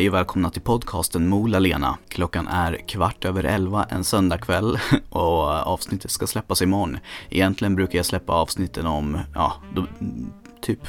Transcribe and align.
Hej 0.00 0.08
och 0.08 0.14
välkomna 0.14 0.50
till 0.50 0.62
podcasten 0.62 1.28
Mola 1.28 1.58
Lena. 1.58 1.98
Klockan 2.08 2.48
är 2.48 2.76
kvart 2.86 3.24
över 3.24 3.44
elva 3.44 3.84
en 3.84 4.04
söndagkväll 4.04 4.78
och 5.08 5.42
avsnittet 5.48 6.10
ska 6.10 6.26
släppas 6.26 6.62
imorgon. 6.62 6.98
Egentligen 7.30 7.74
brukar 7.74 7.98
jag 7.98 8.06
släppa 8.06 8.32
avsnitten 8.32 8.86
om, 8.86 9.18
ja, 9.34 9.52
då, 9.74 9.86
typ 10.62 10.80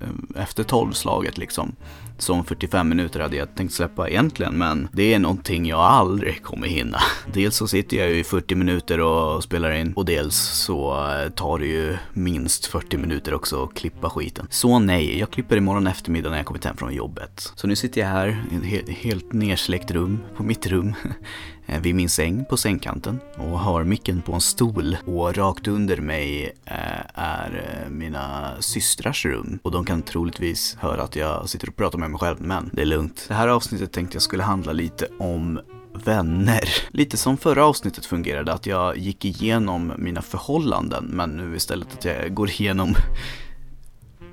eh, 0.00 0.42
efter 0.42 0.64
tolvslaget 0.64 1.38
liksom. 1.38 1.76
Som 2.18 2.44
45 2.44 2.88
minuter 2.88 3.20
hade 3.20 3.36
jag 3.36 3.54
tänkt 3.54 3.74
släppa 3.74 4.08
egentligen, 4.08 4.58
men 4.58 4.88
det 4.92 5.14
är 5.14 5.18
någonting 5.18 5.66
jag 5.66 5.80
aldrig 5.80 6.42
kommer 6.42 6.66
hinna. 6.66 6.98
Dels 7.32 7.56
så 7.56 7.68
sitter 7.68 7.96
jag 7.96 8.08
ju 8.08 8.18
i 8.18 8.24
40 8.24 8.54
minuter 8.54 9.00
och 9.00 9.44
spelar 9.44 9.70
in 9.70 9.92
och 9.92 10.04
dels 10.04 10.36
så 10.36 11.08
eh, 11.10 11.30
tar 11.30 11.58
det 11.58 11.66
ju 11.66 11.96
minst 12.12 12.66
40 12.66 12.96
minuter 12.96 13.34
också 13.34 13.64
att 13.64 13.74
klippa 13.74 14.10
skiten. 14.10 14.46
Så 14.50 14.78
nej, 14.78 15.18
jag 15.18 15.30
klipper 15.30 15.56
imorgon 15.56 15.86
eftermiddag 15.86 16.30
när 16.30 16.36
jag 16.36 16.46
kommit 16.46 16.64
hem 16.64 16.76
från 16.76 16.94
jobbet. 16.94 17.52
Så 17.54 17.66
nu 17.66 17.76
sitter 17.76 18.00
jag 18.00 18.08
här 18.08 18.44
i 18.62 18.76
ett 18.76 18.88
helt 18.88 19.32
nersläckt 19.32 19.90
rum, 19.90 20.18
på 20.36 20.42
mitt 20.42 20.66
rum. 20.66 20.94
Eh, 21.66 21.80
vid 21.80 21.94
min 21.94 22.08
säng 22.08 22.44
på 22.44 22.56
sängkanten 22.56 23.20
och 23.36 23.58
har 23.58 23.84
micken 23.84 24.22
på 24.22 24.32
en 24.32 24.40
stol 24.40 24.96
och 25.06 25.36
rakt 25.36 25.68
under 25.68 25.96
mig 25.96 26.52
eh, 26.64 26.74
är 27.14 27.80
eh, 27.84 27.90
mina 27.90 28.52
systrars 28.60 29.24
rum 29.24 29.58
och 29.62 29.70
de 29.70 29.84
kan 29.84 30.02
troligtvis 30.02 30.76
höra 30.80 31.02
att 31.02 31.16
jag 31.16 31.48
sitter 31.48 31.68
och 31.68 31.76
pratar 31.76 31.98
med 31.98 32.10
mig 32.10 32.20
själv 32.20 32.36
men 32.40 32.70
det 32.72 32.82
är 32.82 32.86
lugnt. 32.86 33.24
Det 33.28 33.34
här 33.34 33.48
avsnittet 33.48 33.92
tänkte 33.92 34.16
jag 34.16 34.22
skulle 34.22 34.42
handla 34.42 34.72
lite 34.72 35.08
om 35.18 35.60
vänner. 36.04 36.68
Lite 36.90 37.16
som 37.16 37.36
förra 37.36 37.64
avsnittet 37.64 38.06
fungerade, 38.06 38.52
att 38.52 38.66
jag 38.66 38.98
gick 38.98 39.24
igenom 39.24 39.92
mina 39.98 40.22
förhållanden 40.22 41.04
men 41.04 41.30
nu 41.30 41.56
istället 41.56 41.92
att 41.92 42.04
jag 42.04 42.34
går 42.34 42.50
igenom 42.50 42.94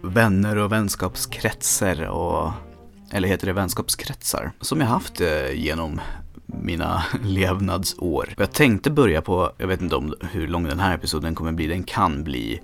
vänner 0.01 0.57
och 0.57 0.71
vänskapskretsar 0.71 2.01
och 2.01 2.51
eller 3.11 3.27
heter 3.27 3.47
det 3.47 3.53
vänskapskretsar, 3.53 4.51
som 4.61 4.79
jag 4.79 4.87
haft 4.87 5.21
genom 5.53 6.01
mina 6.61 7.03
levnadsår. 7.23 8.33
Jag 8.37 8.51
tänkte 8.51 8.91
börja 8.91 9.21
på, 9.21 9.51
jag 9.57 9.67
vet 9.67 9.81
inte 9.81 9.95
om 9.95 10.15
hur 10.31 10.47
lång 10.47 10.63
den 10.63 10.79
här 10.79 10.95
episoden 10.95 11.35
kommer 11.35 11.51
bli, 11.51 11.67
den 11.67 11.83
kan 11.83 12.23
bli 12.23 12.61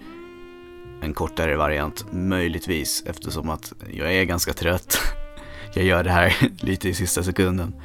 en 1.01 1.13
kortare 1.13 1.57
variant, 1.57 2.05
möjligtvis 2.11 3.03
eftersom 3.05 3.49
att 3.49 3.73
jag 3.93 4.13
är 4.13 4.23
ganska 4.23 4.53
trött. 4.53 4.97
Jag 5.73 5.85
gör 5.85 6.03
det 6.03 6.11
här 6.11 6.35
lite 6.65 6.89
i 6.89 6.93
sista 6.93 7.23
sekunden. 7.23 7.75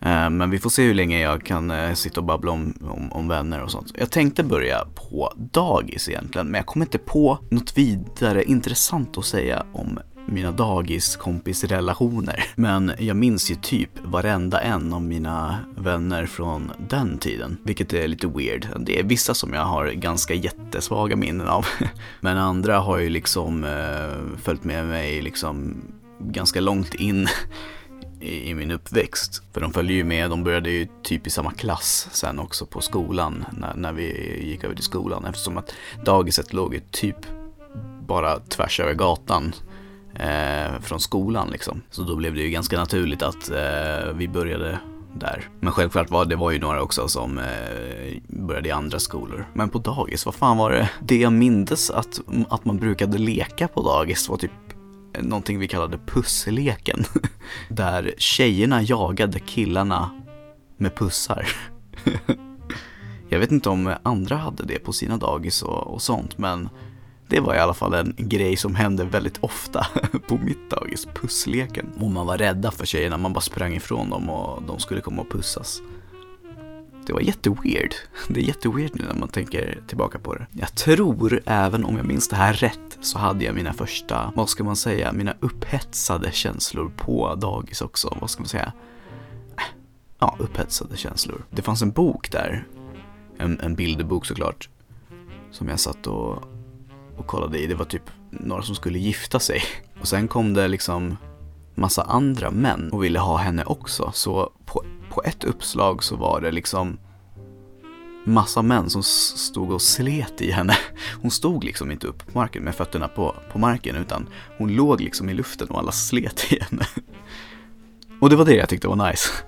Eh, 0.00 0.30
men 0.30 0.50
vi 0.50 0.58
får 0.58 0.70
se 0.70 0.82
hur 0.82 0.94
länge 0.94 1.20
jag 1.20 1.44
kan 1.44 1.70
eh, 1.70 1.94
sitta 1.94 2.20
och 2.20 2.26
babbla 2.26 2.52
om, 2.52 2.74
om, 2.80 3.12
om, 3.12 3.28
vänner 3.28 3.62
och 3.62 3.70
sånt. 3.70 3.92
Jag 3.98 4.10
tänkte 4.10 4.44
börja 4.44 4.86
på 4.94 5.32
dagis 5.36 6.08
egentligen, 6.08 6.46
men 6.46 6.58
jag 6.58 6.66
kom 6.66 6.82
inte 6.82 6.98
på 6.98 7.38
något 7.50 7.78
vidare 7.78 8.44
intressant 8.44 9.18
att 9.18 9.24
säga 9.24 9.66
om 9.72 9.98
mina 10.28 10.52
dagiskompisrelationer. 10.52 12.44
Men 12.54 12.92
jag 12.98 13.16
minns 13.16 13.50
ju 13.50 13.54
typ 13.54 13.90
varenda 14.04 14.60
en 14.60 14.92
av 14.92 15.02
mina 15.02 15.58
vänner 15.76 16.26
från 16.26 16.72
den 16.88 17.18
tiden. 17.18 17.56
Vilket 17.62 17.92
är 17.92 18.08
lite 18.08 18.26
weird. 18.26 18.68
Det 18.78 18.98
är 18.98 19.02
vissa 19.02 19.34
som 19.34 19.54
jag 19.54 19.64
har 19.64 19.86
ganska 19.86 20.34
jättesvaga 20.34 21.16
minnen 21.16 21.48
av. 21.48 21.66
Men 22.20 22.36
andra 22.36 22.78
har 22.78 22.98
ju 22.98 23.08
liksom 23.08 23.64
eh, 23.64 24.38
följt 24.42 24.64
med 24.64 24.86
mig 24.86 25.22
liksom 25.22 25.82
ganska 26.20 26.60
långt 26.60 26.94
in 26.94 27.28
i, 28.20 28.54
min 28.54 28.70
uppväxt. 28.70 29.42
För 29.52 29.60
de 29.60 29.72
följde 29.72 29.92
ju 29.92 30.04
med, 30.04 30.30
de 30.30 30.44
började 30.44 30.70
ju 30.70 30.86
typ 31.02 31.26
i 31.26 31.30
samma 31.30 31.52
klass 31.52 32.08
sen 32.12 32.38
också 32.38 32.66
på 32.66 32.80
skolan 32.80 33.44
när, 33.52 33.74
när 33.74 33.92
vi 33.92 34.38
gick 34.44 34.64
över 34.64 34.74
till 34.74 34.84
skolan 34.84 35.24
eftersom 35.24 35.58
att 35.58 35.74
dagiset 36.04 36.52
låg 36.52 36.74
ju 36.74 36.80
typ 36.90 37.16
bara 38.06 38.38
tvärs 38.38 38.80
över 38.80 38.94
gatan 38.94 39.52
eh, 40.18 40.80
från 40.80 41.00
skolan 41.00 41.50
liksom. 41.50 41.82
Så 41.90 42.02
då 42.02 42.16
blev 42.16 42.34
det 42.34 42.40
ju 42.40 42.50
ganska 42.50 42.78
naturligt 42.78 43.22
att 43.22 43.50
eh, 43.50 44.12
vi 44.14 44.28
började 44.28 44.78
där. 45.14 45.48
Men 45.60 45.72
självklart 45.72 46.10
var 46.10 46.24
det 46.24 46.36
var 46.36 46.50
ju 46.50 46.58
några 46.58 46.82
också 46.82 47.08
som 47.08 47.38
eh, 47.38 47.44
började 48.28 48.68
i 48.68 48.72
andra 48.72 48.98
skolor. 48.98 49.46
Men 49.54 49.68
på 49.68 49.78
dagis, 49.78 50.26
vad 50.26 50.34
fan 50.34 50.56
var 50.56 50.70
det? 50.70 50.90
Det 51.00 51.16
jag 51.16 51.32
mindes 51.32 51.90
att, 51.90 52.20
att 52.48 52.64
man 52.64 52.76
brukade 52.76 53.18
leka 53.18 53.68
på 53.68 53.82
dagis 53.82 54.28
var 54.28 54.36
typ 54.36 54.50
någonting 55.20 55.58
vi 55.58 55.68
kallade 55.68 55.98
pussleken. 56.06 57.04
Där 57.68 58.14
tjejerna 58.18 58.82
jagade 58.82 59.38
killarna 59.40 60.10
med 60.76 60.94
pussar. 60.94 61.48
Jag 63.30 63.38
vet 63.38 63.52
inte 63.52 63.68
om 63.68 63.94
andra 64.02 64.36
hade 64.36 64.64
det 64.64 64.78
på 64.78 64.92
sina 64.92 65.16
dagis 65.16 65.62
och, 65.62 65.94
och 65.94 66.02
sånt, 66.02 66.38
men 66.38 66.68
det 67.28 67.40
var 67.40 67.54
i 67.54 67.58
alla 67.58 67.74
fall 67.74 67.94
en 67.94 68.14
grej 68.16 68.56
som 68.56 68.74
hände 68.74 69.04
väldigt 69.04 69.38
ofta 69.40 69.86
på 70.28 70.38
mitt 70.38 70.70
dagis, 70.70 71.06
pussleken. 71.14 71.86
Och 72.00 72.10
man 72.10 72.26
var 72.26 72.38
rädda 72.38 72.70
för 72.70 72.86
tjejerna, 72.86 73.16
man 73.16 73.32
bara 73.32 73.40
sprang 73.40 73.74
ifrån 73.74 74.10
dem 74.10 74.30
och 74.30 74.62
de 74.62 74.78
skulle 74.78 75.00
komma 75.00 75.22
och 75.22 75.30
pussas. 75.30 75.82
Det 77.06 77.12
var 77.12 77.20
jätteweird. 77.20 77.94
Det 78.28 78.40
är 78.40 78.44
jätteweird 78.44 78.90
nu 78.94 79.04
när 79.08 79.14
man 79.14 79.28
tänker 79.28 79.80
tillbaka 79.86 80.18
på 80.18 80.34
det. 80.34 80.46
Jag 80.52 80.74
tror, 80.74 81.40
även 81.46 81.84
om 81.84 81.96
jag 81.96 82.06
minns 82.06 82.28
det 82.28 82.36
här 82.36 82.52
rätt, 82.52 82.98
så 83.00 83.18
hade 83.18 83.44
jag 83.44 83.54
mina 83.54 83.72
första, 83.72 84.32
vad 84.36 84.48
ska 84.48 84.64
man 84.64 84.76
säga, 84.76 85.12
mina 85.12 85.34
upphetsade 85.40 86.32
känslor 86.32 86.92
på 86.96 87.34
dagis 87.34 87.80
också. 87.80 88.16
Vad 88.20 88.30
ska 88.30 88.40
man 88.40 88.48
säga? 88.48 88.72
Ja, 90.18 90.36
upphetsade 90.38 90.96
känslor. 90.96 91.44
Det 91.50 91.62
fanns 91.62 91.82
en 91.82 91.90
bok 91.90 92.30
där, 92.30 92.66
en, 93.38 93.60
en 93.60 93.74
bilderbok 93.74 94.26
såklart, 94.26 94.68
som 95.50 95.68
jag 95.68 95.80
satt 95.80 96.06
och 96.06 96.42
och 97.18 97.26
kollade 97.26 97.58
i. 97.58 97.66
Det 97.66 97.74
var 97.74 97.84
typ 97.84 98.10
några 98.30 98.62
som 98.62 98.74
skulle 98.74 98.98
gifta 98.98 99.40
sig. 99.40 99.62
Och 100.00 100.08
sen 100.08 100.28
kom 100.28 100.54
det 100.54 100.68
liksom 100.68 101.16
massa 101.74 102.02
andra 102.02 102.50
män 102.50 102.90
och 102.92 103.04
ville 103.04 103.18
ha 103.18 103.36
henne 103.36 103.64
också. 103.64 104.10
Så 104.14 104.52
på, 104.64 104.84
på 105.10 105.22
ett 105.22 105.44
uppslag 105.44 106.02
så 106.02 106.16
var 106.16 106.40
det 106.40 106.50
liksom 106.50 106.98
massa 108.24 108.62
män 108.62 108.90
som 108.90 109.02
stod 109.02 109.72
och 109.72 109.82
slet 109.82 110.40
i 110.40 110.50
henne. 110.50 110.76
Hon 111.22 111.30
stod 111.30 111.64
liksom 111.64 111.90
inte 111.90 112.06
upp 112.06 112.32
på 112.32 112.38
marken 112.38 112.62
med 112.62 112.74
fötterna 112.74 113.08
på, 113.08 113.34
på 113.52 113.58
marken 113.58 113.96
utan 113.96 114.28
hon 114.58 114.74
låg 114.74 115.00
liksom 115.00 115.28
i 115.28 115.34
luften 115.34 115.68
och 115.68 115.78
alla 115.78 115.92
slet 115.92 116.52
i 116.52 116.58
henne. 116.60 116.86
Och 118.20 118.30
det 118.30 118.36
var 118.36 118.44
det 118.44 118.54
jag 118.54 118.68
tyckte 118.68 118.88
var 118.88 119.10
nice. 119.10 119.28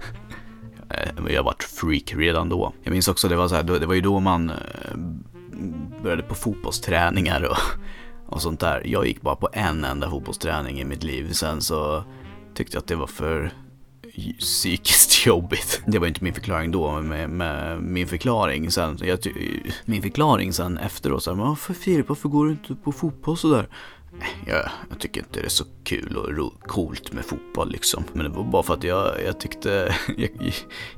Jag 1.28 1.42
var 1.42 1.52
ett 1.52 1.62
freak 1.62 2.14
redan 2.16 2.48
då. 2.48 2.72
Jag 2.82 2.92
minns 2.92 3.08
också, 3.08 3.28
det 3.28 3.36
var, 3.36 3.48
så 3.48 3.54
här, 3.54 3.62
det 3.62 3.86
var 3.86 3.94
ju 3.94 4.00
då 4.00 4.20
man 4.20 4.50
eh, 4.50 4.56
började 6.02 6.22
på 6.22 6.34
fotbollsträningar 6.34 7.42
och, 7.42 7.58
och 8.26 8.42
sånt 8.42 8.60
där. 8.60 8.82
Jag 8.84 9.06
gick 9.06 9.20
bara 9.20 9.36
på 9.36 9.48
en 9.52 9.84
enda 9.84 10.10
fotbollsträning 10.10 10.80
i 10.80 10.84
mitt 10.84 11.02
liv. 11.02 11.32
Sen 11.32 11.60
så 11.60 12.04
tyckte 12.54 12.76
jag 12.76 12.80
att 12.80 12.88
det 12.88 12.96
var 12.96 13.06
för 13.06 13.52
psykiskt 14.38 15.26
jobbigt. 15.26 15.82
Det 15.86 15.98
var 15.98 16.06
inte 16.06 16.24
min 16.24 16.34
förklaring 16.34 16.70
då, 16.70 17.00
med, 17.00 17.30
med 17.30 17.82
min 17.82 18.08
förklaring 18.08 18.70
sen, 18.70 18.98
jag, 19.02 19.18
min 19.84 20.02
förklaring 20.02 20.52
sen 20.52 20.78
efteråt, 20.78 21.22
så 21.22 21.34
här, 21.34 21.42
varför 21.42 21.74
Filip, 21.74 22.08
varför 22.08 22.28
går 22.28 22.44
du 22.44 22.50
inte 22.50 22.74
på 22.74 22.92
fotboll 22.92 23.36
sådär? 23.36 23.68
Jag, 24.46 24.70
jag 24.90 24.98
tycker 24.98 25.20
inte 25.20 25.40
det 25.40 25.46
är 25.46 25.50
så 25.50 25.64
kul 25.84 26.16
och 26.16 26.36
ro, 26.36 26.52
coolt 26.66 27.12
med 27.12 27.24
fotboll 27.24 27.70
liksom. 27.70 28.04
Men 28.12 28.24
det 28.24 28.30
var 28.30 28.44
bara 28.44 28.62
för 28.62 28.74
att 28.74 28.84
jag, 28.84 29.24
jag 29.26 29.40
tyckte, 29.40 29.94
jag, 30.16 30.30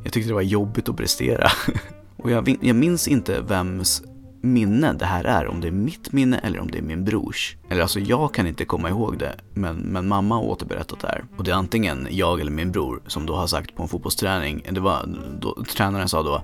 jag 0.05 0.13
tyckte 0.13 0.31
det 0.31 0.35
var 0.35 0.43
jobbigt 0.43 0.89
att 0.89 0.97
prestera. 0.97 1.49
Och 2.17 2.31
jag, 2.31 2.59
jag 2.61 2.77
minns 2.77 3.09
inte 3.09 3.41
vems 3.41 4.03
minne 4.43 4.93
det 4.93 5.07
här 5.07 5.25
är, 5.25 5.47
om 5.47 5.61
det 5.61 5.69
är 5.69 5.73
mitt 5.73 6.13
minne 6.13 6.39
eller 6.39 6.61
om 6.61 6.71
det 6.71 6.79
är 6.79 6.83
min 6.83 7.05
brors. 7.05 7.57
Eller 7.69 7.83
alltså 7.83 8.01
jag 8.01 8.35
kan 8.35 8.47
inte 8.47 8.65
komma 8.65 8.89
ihåg 8.89 9.19
det, 9.19 9.35
men, 9.55 9.77
men 9.77 10.09
mamma 10.09 10.35
har 10.35 10.43
återberättat 10.43 11.01
det 11.01 11.07
här. 11.09 11.25
Och 11.37 11.45
det 11.45 11.51
är 11.51 11.55
antingen 11.55 12.09
jag 12.11 12.41
eller 12.41 12.51
min 12.51 12.73
bror 12.73 13.03
som 13.07 13.27
då 13.27 13.35
har 13.35 13.47
sagt 13.47 13.75
på 13.75 13.83
en 13.83 13.89
fotbollsträning, 13.89 14.63
eh, 14.65 14.73
det 14.73 14.81
var, 14.81 15.09
då, 15.41 15.65
tränaren 15.65 16.09
sa 16.09 16.23
då 16.23 16.43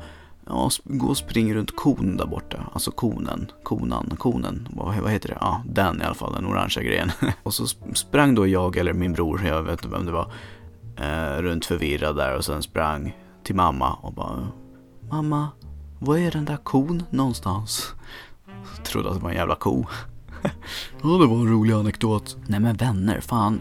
Ja, 0.50 0.70
gå 0.84 1.06
och 1.06 1.16
spring 1.16 1.54
runt 1.54 1.76
kon 1.76 2.16
där 2.16 2.26
borta. 2.26 2.70
Alltså 2.72 2.90
konen, 2.90 3.50
konan, 3.62 4.12
konen. 4.18 4.68
Vad, 4.70 4.96
vad 4.96 5.12
heter 5.12 5.28
det? 5.28 5.38
Ja, 5.40 5.62
den 5.66 6.02
i 6.02 6.04
alla 6.04 6.14
fall, 6.14 6.32
den 6.32 6.46
orangea 6.46 6.82
grejen. 6.82 7.10
och 7.42 7.54
så 7.54 7.66
sprang 7.94 8.34
då 8.34 8.46
jag 8.46 8.76
eller 8.76 8.92
min 8.92 9.12
bror, 9.12 9.46
jag 9.46 9.62
vet 9.62 9.72
inte 9.72 9.88
vem 9.88 10.06
det 10.06 10.12
var, 10.12 10.32
eh, 10.96 11.42
runt 11.42 11.66
förvirrad 11.66 12.16
där 12.16 12.36
och 12.36 12.44
sen 12.44 12.62
sprang 12.62 13.16
till 13.44 13.54
mamma 13.54 13.92
och 13.92 14.12
bara 14.12 14.48
Mamma, 15.10 15.48
var 15.98 16.18
är 16.18 16.30
den 16.30 16.44
där 16.44 16.56
kon 16.56 17.02
någonstans? 17.10 17.94
Jag 18.76 18.84
trodde 18.84 19.08
att 19.08 19.14
det 19.14 19.22
var 19.22 19.30
en 19.30 19.36
jävla 19.36 19.54
ko. 19.54 19.86
ja, 21.02 21.08
det 21.08 21.26
var 21.26 21.36
en 21.36 21.52
rolig 21.52 21.74
anekdot. 21.74 22.36
Nej 22.46 22.60
men 22.60 22.76
vänner, 22.76 23.20
fan. 23.20 23.60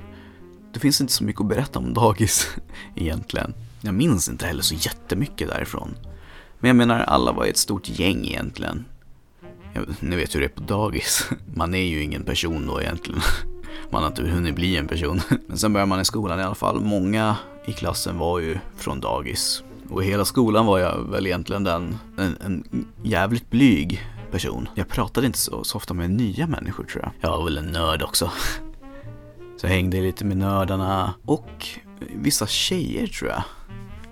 Det 0.73 0.79
finns 0.79 1.01
inte 1.01 1.13
så 1.13 1.23
mycket 1.23 1.41
att 1.41 1.47
berätta 1.47 1.79
om 1.79 1.93
dagis 1.93 2.47
egentligen. 2.95 3.53
Jag 3.81 3.93
minns 3.93 4.29
inte 4.29 4.45
heller 4.45 4.61
så 4.61 4.75
jättemycket 4.75 5.47
därifrån. 5.47 5.95
Men 6.59 6.67
jag 6.67 6.75
menar, 6.75 6.99
alla 6.99 7.31
var 7.31 7.45
ett 7.45 7.57
stort 7.57 7.89
gäng 7.89 8.25
egentligen. 8.25 8.85
Jag, 9.73 9.85
ni 9.99 10.15
vet 10.15 10.35
hur 10.35 10.39
det 10.39 10.45
är 10.45 10.49
på 10.49 10.61
dagis. 10.61 11.29
Man 11.55 11.73
är 11.73 11.85
ju 11.85 12.03
ingen 12.03 12.23
person 12.23 12.67
då 12.67 12.81
egentligen. 12.81 13.21
Man 13.89 14.01
har 14.01 14.09
inte 14.09 14.23
hunnit 14.23 14.55
bli 14.55 14.77
en 14.77 14.87
person. 14.87 15.21
Men 15.47 15.57
sen 15.57 15.73
börjar 15.73 15.87
man 15.87 16.01
i 16.01 16.05
skolan 16.05 16.39
i 16.39 16.43
alla 16.43 16.55
fall. 16.55 16.81
Många 16.81 17.35
i 17.65 17.73
klassen 17.73 18.17
var 18.17 18.39
ju 18.39 18.57
från 18.75 18.99
dagis. 18.99 19.63
Och 19.89 20.03
i 20.03 20.07
hela 20.07 20.25
skolan 20.25 20.65
var 20.65 20.79
jag 20.79 21.11
väl 21.11 21.27
egentligen 21.27 21.63
den, 21.63 21.97
en, 22.17 22.37
en 22.45 22.87
jävligt 23.03 23.49
blyg 23.49 24.01
person. 24.31 24.69
Jag 24.75 24.87
pratade 24.87 25.27
inte 25.27 25.39
så, 25.39 25.63
så 25.63 25.77
ofta 25.77 25.93
med 25.93 26.09
nya 26.09 26.47
människor 26.47 26.83
tror 26.83 27.03
jag. 27.03 27.11
Jag 27.21 27.37
var 27.37 27.43
väl 27.43 27.57
en 27.57 27.65
nörd 27.65 28.01
också. 28.01 28.31
Så 29.57 29.65
jag 29.65 29.71
hängde 29.71 30.01
lite 30.01 30.25
med 30.25 30.37
nördarna 30.37 31.13
och 31.25 31.67
vissa 31.99 32.47
tjejer 32.47 33.07
tror 33.07 33.31
jag. 33.31 33.43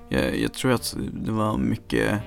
jag. 0.10 0.40
Jag 0.40 0.54
tror 0.54 0.72
att 0.72 0.96
det 1.14 1.32
var 1.32 1.58
mycket 1.58 2.20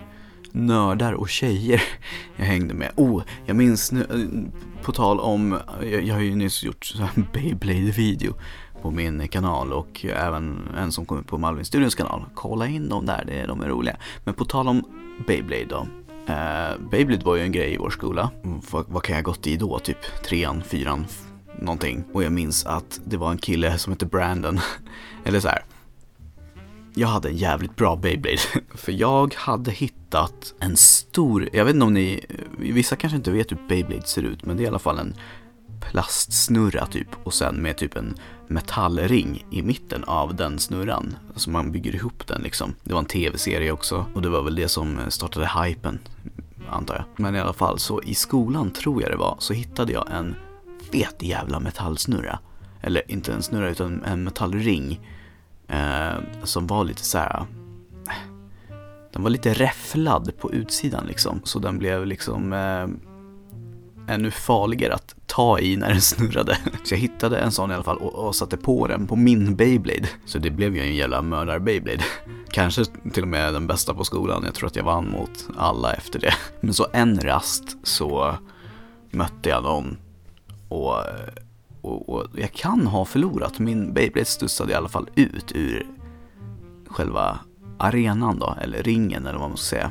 nördar 0.53 1.13
och 1.13 1.29
tjejer 1.29 1.83
jag 2.37 2.45
hängde 2.45 2.75
med. 2.75 2.91
Oh, 2.97 3.23
jag 3.47 3.57
minns 3.57 3.93
nu, 3.93 4.01
eh, 4.01 4.83
på 4.83 4.93
tal 4.93 5.21
om, 5.21 5.59
jag, 5.83 6.03
jag 6.03 6.15
har 6.15 6.23
ju 6.23 6.35
nyss 6.35 6.65
gjort 6.65 6.95
en 7.17 7.27
Beyblade-video 7.33 8.35
på 8.83 8.91
min 8.91 9.29
kanal 9.29 9.73
och 9.73 10.05
även 10.05 10.69
en 10.79 10.93
som 10.93 11.07
kommer 11.07 11.23
på 11.23 11.39
Malvin 11.39 11.65
Studios 11.65 11.95
kanal. 11.95 12.25
Kolla 12.35 12.67
in 12.67 12.89
dem 12.89 13.07
där, 13.07 13.25
det, 13.27 13.47
de 13.47 13.61
är 13.61 13.69
roliga. 13.69 13.97
Men 14.25 14.35
på 14.35 14.45
tal 14.45 14.69
om 14.69 14.85
Beyblade 15.27 15.65
då. 15.65 15.87
Uh, 16.29 16.89
Beyblade 16.91 17.25
var 17.25 17.37
ju 17.37 17.43
en 17.43 17.53
grej 17.53 17.75
i 17.75 17.77
vår 17.77 17.91
skola. 17.91 18.31
Vad, 18.71 18.85
vad 18.89 19.03
kan 19.03 19.17
jag 19.17 19.25
gått 19.25 19.47
i 19.47 19.57
då? 19.57 19.79
Typ 19.79 20.23
trean, 20.25 20.63
fyran, 20.63 21.07
någonting. 21.59 22.05
Och 22.13 22.23
jag 22.23 22.33
minns 22.33 22.67
att 22.67 23.01
det 23.05 23.17
var 23.17 23.31
en 23.31 23.39
kille 23.39 23.79
som 23.79 23.93
hette 23.93 24.07
Brandon. 24.07 24.61
Eller 25.25 25.41
så 25.41 25.49
här. 25.49 25.65
Jag 26.95 27.09
hade 27.09 27.29
en 27.29 27.37
jävligt 27.37 27.77
bra 27.77 27.97
Beyblade. 27.97 28.39
För 28.75 28.93
jag 28.93 29.35
hade 29.35 29.71
hittat 29.71 30.55
en 30.61 30.77
stor, 30.77 31.49
jag 31.53 31.65
vet 31.65 31.75
inte 31.75 31.87
om 31.87 31.95
ni, 31.95 32.25
vissa 32.59 32.97
kanske 32.97 33.17
inte 33.17 33.31
vet 33.31 33.53
hur 33.53 33.59
Beyblade 33.69 34.07
ser 34.07 34.23
ut, 34.23 34.45
men 34.45 34.57
det 34.57 34.63
är 34.63 34.65
i 34.65 34.69
alla 34.69 34.79
fall 34.79 34.99
en 34.99 35.15
plastsnurra 35.81 36.87
typ 36.87 37.09
och 37.25 37.35
sen 37.35 37.55
med 37.55 37.77
typ 37.77 37.97
en 37.97 38.15
metallring 38.47 39.47
i 39.51 39.63
mitten 39.63 40.05
av 40.05 40.35
den 40.35 40.59
snurran. 40.59 41.17
Så 41.37 41.51
man 41.51 41.73
bygger 41.73 41.95
ihop 41.95 42.27
den 42.27 42.43
liksom. 42.43 42.75
Det 42.85 42.93
var 42.93 43.01
en 43.01 43.07
tv-serie 43.07 43.73
också 43.73 44.07
och 44.15 44.23
det 44.23 44.29
var 44.29 44.43
väl 44.43 44.55
det 44.55 44.69
som 44.69 44.99
startade 45.09 45.51
hypen 45.65 45.99
antar 46.71 46.95
jag. 46.95 47.05
Men 47.17 47.37
i 47.37 47.41
alla 47.41 47.53
fall 47.53 47.79
så 47.79 48.03
i 48.03 48.15
skolan 48.15 48.71
tror 48.71 49.03
jag 49.03 49.11
det 49.11 49.17
var 49.17 49.37
så 49.39 49.53
hittade 49.53 49.93
jag 49.93 50.11
en 50.11 50.35
fet 50.93 51.23
jävla 51.23 51.61
metallsnurra. 51.61 52.39
Eller 52.81 53.11
inte 53.11 53.33
en 53.33 53.43
snurra 53.43 53.69
utan 53.69 54.05
en 54.05 54.25
metallring. 54.25 55.01
Eh, 55.69 56.45
som 56.45 56.67
var 56.67 56.85
lite 56.85 57.05
så 57.05 57.19
här. 57.19 57.47
Eh, 58.07 58.15
den 59.13 59.23
var 59.23 59.31
lite 59.31 59.55
räfflad 59.55 60.33
på 60.39 60.53
utsidan 60.53 61.07
liksom. 61.07 61.41
Så 61.45 61.59
den 61.59 61.79
blev 61.79 62.07
liksom 62.07 62.53
eh, 62.53 62.87
ännu 64.09 64.31
farligare 64.31 64.95
att 64.95 65.15
ta 65.27 65.59
i 65.59 65.77
när 65.77 65.89
den 65.89 66.01
snurrade. 66.01 66.59
Så 66.85 66.95
jag 66.95 66.99
hittade 66.99 67.39
en 67.39 67.53
sån 67.53 67.71
i 67.71 67.75
alla 67.75 67.83
fall 67.83 67.97
och, 67.97 68.15
och 68.15 68.37
satte 68.37 68.57
på 68.57 68.87
den 68.87 69.07
på 69.07 69.17
min 69.17 69.57
Beyblade. 69.57 70.09
Så 70.25 70.39
det 70.39 70.51
blev 70.51 70.77
ju 70.77 70.83
en 70.83 70.95
jävla 70.95 71.23
mördar-Beyblade. 71.23 72.03
Kanske 72.51 72.85
till 73.13 73.23
och 73.23 73.29
med 73.29 73.53
den 73.55 73.67
bästa 73.67 73.95
på 73.95 74.05
skolan. 74.05 74.43
Jag 74.45 74.55
tror 74.55 74.67
att 74.67 74.77
jag 74.77 74.85
vann 74.85 75.11
mot 75.11 75.49
alla 75.57 75.93
efter 75.93 76.19
det. 76.19 76.35
Men 76.61 76.75
så 76.75 76.87
en 76.93 77.21
rast 77.21 77.77
så 77.83 78.35
mötte 79.11 79.49
jag 79.49 79.63
någon 79.63 79.97
och, 80.69 80.97
och, 81.81 82.09
och 82.09 82.27
jag 82.35 82.53
kan 82.53 82.87
ha 82.87 83.05
förlorat. 83.05 83.59
Min 83.59 83.93
Beyblade 83.93 84.25
studsade 84.25 84.73
i 84.73 84.75
alla 84.75 84.89
fall 84.89 85.11
ut 85.15 85.53
ur 85.55 85.87
själva 86.87 87.39
arenan 87.79 88.39
då, 88.39 88.57
eller 88.61 88.83
ringen 88.83 89.27
eller 89.27 89.39
vad 89.39 89.49
man 89.49 89.57
ska 89.57 89.77
säga. 89.77 89.91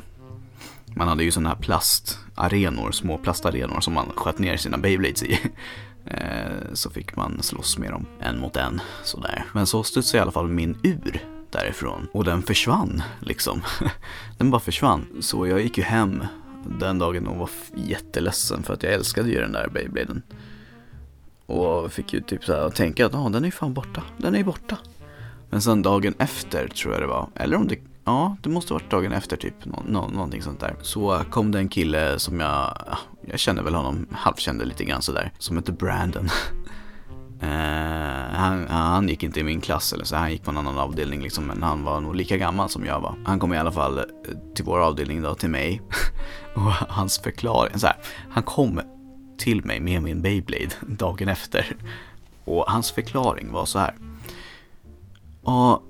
Man 0.98 1.08
hade 1.08 1.24
ju 1.24 1.30
sådana 1.30 1.48
här 1.48 1.56
plastarenor, 1.56 2.92
små 2.92 3.18
plastarenor 3.18 3.80
som 3.80 3.94
man 3.94 4.12
sköt 4.16 4.38
ner 4.38 4.56
sina 4.56 4.78
Beyblades 4.78 5.22
i. 5.22 5.38
Eh, 6.10 6.72
så 6.72 6.90
fick 6.90 7.16
man 7.16 7.42
slåss 7.42 7.78
med 7.78 7.90
dem 7.90 8.06
en 8.20 8.40
mot 8.40 8.56
en 8.56 8.80
sådär. 9.04 9.44
Men 9.52 9.66
så 9.66 9.82
studsade 9.82 10.18
i 10.18 10.20
alla 10.20 10.32
fall 10.32 10.48
min 10.48 10.78
ur 10.82 11.24
därifrån 11.50 12.08
och 12.12 12.24
den 12.24 12.42
försvann 12.42 13.02
liksom. 13.20 13.62
Den 14.38 14.50
bara 14.50 14.60
försvann. 14.60 15.06
Så 15.20 15.46
jag 15.46 15.60
gick 15.60 15.78
ju 15.78 15.84
hem 15.84 16.26
den 16.78 16.98
dagen 16.98 17.26
och 17.26 17.36
var 17.36 17.50
jätteledsen 17.74 18.62
för 18.62 18.74
att 18.74 18.82
jag 18.82 18.92
älskade 18.92 19.28
ju 19.28 19.40
den 19.40 19.52
där 19.52 19.68
Beybladen. 19.68 20.22
Och 21.46 21.92
fick 21.92 22.12
ju 22.12 22.20
typ 22.20 22.44
såhär 22.44 22.70
tänka 22.70 23.06
att 23.06 23.14
ah, 23.14 23.28
den 23.28 23.42
är 23.42 23.48
ju 23.48 23.52
fan 23.52 23.74
borta, 23.74 24.02
den 24.16 24.34
är 24.34 24.38
ju 24.38 24.44
borta. 24.44 24.78
Men 25.50 25.62
sen 25.62 25.82
dagen 25.82 26.14
efter 26.18 26.68
tror 26.68 26.94
jag 26.94 27.02
det 27.02 27.06
var, 27.06 27.28
eller 27.34 27.56
om 27.56 27.68
det 27.68 27.78
Ja, 28.08 28.36
det 28.42 28.48
måste 28.48 28.72
varit 28.72 28.90
dagen 28.90 29.12
efter 29.12 29.36
typ, 29.36 29.64
nå, 29.64 29.82
nå, 29.86 30.08
någonting 30.08 30.42
sånt 30.42 30.60
där. 30.60 30.76
Så 30.82 31.20
kom 31.30 31.50
det 31.50 31.58
en 31.58 31.68
kille 31.68 32.18
som 32.18 32.40
jag, 32.40 32.78
jag 33.30 33.38
kände 33.38 33.62
väl 33.62 33.74
honom, 33.74 34.06
halvkände 34.12 34.64
lite 34.64 34.84
grann 34.84 35.02
sådär, 35.02 35.32
som 35.38 35.56
hette 35.56 35.72
Brandon. 35.72 36.24
Uh, 37.42 37.48
han, 38.38 38.66
han, 38.68 39.08
gick 39.08 39.22
inte 39.22 39.40
i 39.40 39.42
min 39.42 39.60
klass 39.60 39.92
eller 39.92 40.04
så, 40.04 40.16
han 40.16 40.32
gick 40.32 40.44
på 40.44 40.50
en 40.50 40.56
annan 40.56 40.78
avdelning 40.78 41.22
liksom, 41.22 41.44
men 41.44 41.62
han 41.62 41.84
var 41.84 42.00
nog 42.00 42.16
lika 42.16 42.36
gammal 42.36 42.68
som 42.68 42.86
jag 42.86 43.00
var. 43.00 43.14
Han 43.24 43.38
kom 43.38 43.54
i 43.54 43.58
alla 43.58 43.72
fall 43.72 43.98
eh, 43.98 44.04
till 44.54 44.64
vår 44.64 44.78
avdelning 44.78 45.22
då, 45.22 45.34
till 45.34 45.50
mig. 45.50 45.82
och 46.54 46.72
hans 46.72 47.18
förklaring, 47.18 47.78
så 47.78 47.86
här, 47.86 47.96
han 48.30 48.42
kom 48.42 48.80
till 49.38 49.64
mig 49.64 49.80
med 49.80 50.02
min 50.02 50.22
Beyblade 50.22 50.70
dagen 50.86 51.28
efter. 51.28 51.76
Och 52.44 52.64
hans 52.68 52.90
förklaring 52.90 53.52
var 53.52 53.64
så 53.64 53.78
här. 53.78 53.94
Ja, 55.44 55.82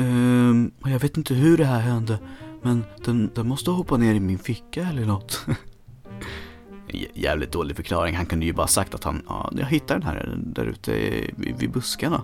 Um, 0.00 0.70
jag 0.84 0.98
vet 0.98 1.16
inte 1.16 1.34
hur 1.34 1.56
det 1.56 1.64
här 1.64 1.80
hände, 1.80 2.18
men 2.62 2.84
den, 3.04 3.30
den 3.34 3.48
måste 3.48 3.70
hoppa 3.70 3.96
ner 3.96 4.14
i 4.14 4.20
min 4.20 4.38
ficka 4.38 4.88
eller 4.88 5.06
något. 5.06 5.46
Jävligt 7.14 7.52
dålig 7.52 7.76
förklaring. 7.76 8.16
Han 8.16 8.26
kunde 8.26 8.46
ju 8.46 8.52
bara 8.52 8.66
sagt 8.66 8.94
att 8.94 9.04
han, 9.04 9.22
ja, 9.28 9.52
jag 9.56 9.66
hittade 9.66 10.00
den 10.00 10.08
här 10.08 10.34
där 10.36 10.64
ute 10.64 10.92
vid 11.36 11.70
buskarna. 11.70 12.22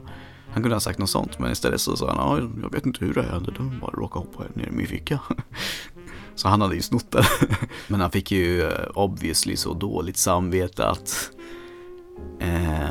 Han 0.50 0.62
kunde 0.62 0.74
ha 0.74 0.80
sagt 0.80 0.98
något 0.98 1.10
sånt, 1.10 1.38
men 1.38 1.52
istället 1.52 1.80
så 1.80 1.96
sa 1.96 2.08
han, 2.08 2.16
ja, 2.16 2.50
jag 2.62 2.72
vet 2.72 2.86
inte 2.86 3.04
hur 3.04 3.14
det 3.14 3.22
hände, 3.22 3.52
den 3.56 3.80
bara 3.80 3.90
råkade 3.90 4.26
hoppa 4.26 4.44
ner 4.54 4.66
i 4.66 4.70
min 4.70 4.86
ficka. 4.86 5.20
Så 6.34 6.48
han 6.48 6.60
hade 6.60 6.74
ju 6.74 6.82
snott 6.82 7.10
den. 7.10 7.24
Men 7.88 8.00
han 8.00 8.10
fick 8.10 8.32
ju 8.32 8.62
eh, 8.62 8.88
obviously 8.94 9.56
så 9.56 9.74
dåligt 9.74 10.16
samvete 10.16 10.88
att 10.88 11.30
eh, 12.40 12.90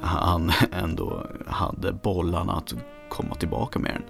han 0.00 0.52
ändå 0.72 1.26
hade 1.46 1.92
bollarna 1.92 2.52
att 2.52 2.74
komma 3.12 3.34
tillbaka 3.34 3.78
med 3.78 3.92
den. 3.92 4.02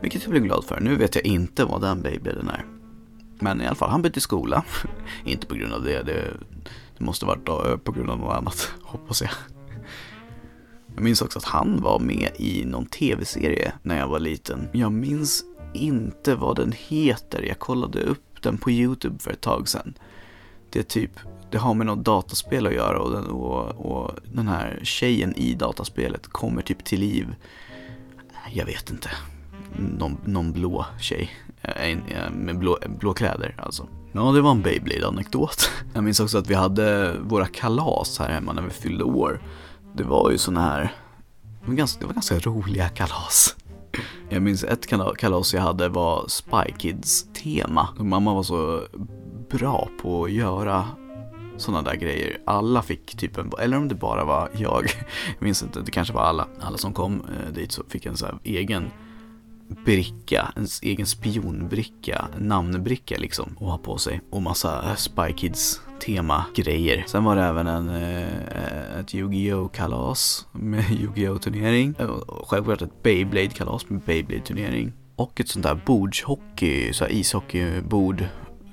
Vilket 0.00 0.22
jag 0.22 0.30
blev 0.30 0.42
glad 0.42 0.64
för. 0.64 0.80
Nu 0.80 0.96
vet 0.96 1.14
jag 1.14 1.24
inte 1.24 1.64
vad 1.64 1.80
den 1.80 2.02
babyn 2.02 2.48
är. 2.48 2.64
Men 3.40 3.60
i 3.60 3.66
alla 3.66 3.74
fall, 3.74 3.90
han 3.90 4.02
bytte 4.02 4.20
skola. 4.20 4.64
inte 5.24 5.46
på 5.46 5.54
grund 5.54 5.72
av 5.72 5.82
det, 5.82 6.02
det, 6.02 6.34
det 6.98 7.04
måste 7.04 7.26
varit 7.26 7.48
eh, 7.48 7.76
på 7.76 7.92
grund 7.92 8.10
av 8.10 8.18
något 8.18 8.36
annat, 8.36 8.72
hoppas 8.82 9.22
jag. 9.22 9.30
Jag 10.94 11.04
minns 11.04 11.22
också 11.22 11.38
att 11.38 11.44
han 11.44 11.80
var 11.82 11.98
med 11.98 12.30
i 12.36 12.64
någon 12.64 12.86
tv-serie 12.86 13.72
när 13.82 13.98
jag 13.98 14.08
var 14.08 14.18
liten. 14.18 14.68
Jag 14.72 14.92
minns 14.92 15.44
inte 15.74 16.34
vad 16.34 16.56
den 16.56 16.72
heter. 16.72 17.42
Jag 17.42 17.58
kollade 17.58 18.02
upp 18.02 18.42
den 18.42 18.58
på 18.58 18.70
YouTube 18.70 19.18
för 19.18 19.30
ett 19.30 19.40
tag 19.40 19.68
sedan. 19.68 19.94
Det 20.70 20.78
är 20.78 20.82
typ, 20.82 21.10
det 21.50 21.58
har 21.58 21.74
med 21.74 21.86
något 21.86 22.04
dataspel 22.04 22.66
att 22.66 22.74
göra 22.74 23.00
och 23.00 23.10
den, 23.10 23.26
och, 23.26 23.86
och 23.86 24.10
den 24.24 24.48
här 24.48 24.80
tjejen 24.82 25.36
i 25.36 25.54
dataspelet 25.54 26.26
kommer 26.26 26.62
typ 26.62 26.84
till 26.84 27.00
liv 27.00 27.34
jag 28.50 28.66
vet 28.66 28.90
inte, 28.90 29.10
någon, 29.76 30.16
någon 30.24 30.52
blå 30.52 30.86
tjej 31.00 31.30
eh, 31.62 31.90
eh, 31.90 32.30
med 32.30 32.58
blå, 32.58 32.78
blå 32.98 33.14
kläder 33.14 33.54
alltså. 33.58 33.88
Ja, 34.12 34.32
det 34.32 34.40
var 34.40 34.50
en 34.50 34.62
Beyblade-anekdot. 34.62 35.70
Jag 35.94 36.04
minns 36.04 36.20
också 36.20 36.38
att 36.38 36.50
vi 36.50 36.54
hade 36.54 37.16
våra 37.20 37.46
kalas 37.46 38.18
här 38.18 38.28
hemma 38.28 38.52
när 38.52 38.62
vi 38.62 38.70
fyllde 38.70 39.04
år. 39.04 39.42
Det 39.94 40.04
var 40.04 40.30
ju 40.30 40.38
sådana 40.38 40.60
här, 40.60 40.92
det 41.60 41.68
var, 41.68 41.74
ganska, 41.74 42.00
det 42.00 42.06
var 42.06 42.14
ganska 42.14 42.38
roliga 42.38 42.88
kalas. 42.88 43.56
Jag 44.28 44.42
minns 44.42 44.64
ett 44.64 44.86
kalas 45.18 45.54
jag 45.54 45.62
hade 45.62 45.88
var 45.88 46.24
Spy 46.28 46.72
Kids 46.78 47.26
tema. 47.32 47.88
Mamma 47.98 48.34
var 48.34 48.42
så 48.42 48.82
bra 49.50 49.88
på 50.02 50.24
att 50.24 50.32
göra 50.32 50.86
sådana 51.62 51.90
där 51.90 51.96
grejer. 51.96 52.38
Alla 52.46 52.82
fick 52.82 53.16
typ 53.16 53.38
en, 53.38 53.52
eller 53.58 53.76
om 53.76 53.88
det 53.88 53.94
bara 53.94 54.24
var 54.24 54.48
jag, 54.52 54.84
jag 55.38 55.44
minns 55.44 55.62
inte, 55.62 55.80
det 55.80 55.90
kanske 55.90 56.14
var 56.14 56.22
alla. 56.22 56.46
Alla 56.60 56.78
som 56.78 56.92
kom 56.92 57.14
eh, 57.14 57.52
dit 57.52 57.72
så 57.72 57.82
fick 57.88 58.06
en 58.06 58.16
så 58.16 58.26
här 58.26 58.38
egen 58.44 58.90
bricka, 59.84 60.52
en 60.56 60.66
egen 60.82 61.06
spionbricka, 61.06 62.28
namnbricka 62.38 63.16
liksom 63.18 63.56
att 63.60 63.66
ha 63.66 63.78
på 63.78 63.98
sig. 63.98 64.20
Och 64.30 64.42
massa 64.42 64.90
eh, 64.90 64.96
Spy 64.96 65.32
Kids 65.36 65.80
tema 66.00 66.44
grejer. 66.54 67.04
Sen 67.06 67.24
var 67.24 67.36
det 67.36 67.42
även 67.42 67.66
en, 67.66 67.88
eh, 67.88 68.98
ett 69.00 69.14
Yu-Gi-Oh 69.14 69.68
kalas 69.68 70.46
med 70.52 70.84
Yu-Gi-Oh 70.90 71.38
turnering. 71.38 71.94
Eh, 71.98 72.10
självklart 72.46 72.82
ett 72.82 73.02
Beyblade 73.02 73.48
kalas 73.48 73.88
med 73.88 74.00
Beyblade 74.00 74.42
turnering. 74.42 74.92
Och 75.16 75.40
ett 75.40 75.48
sånt 75.48 75.62
där 75.62 75.80
bordshockey, 75.86 76.92
så 76.92 77.04
här 77.04 77.12
ishockeybord 77.12 78.24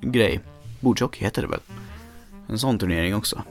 grej. 0.02 0.40
Bordshockey 0.80 1.26
heter 1.26 1.42
det 1.42 1.48
väl? 1.48 1.60
En 2.50 2.60
sån 2.60 2.80
turnering 2.80 3.16
också. 3.16 3.44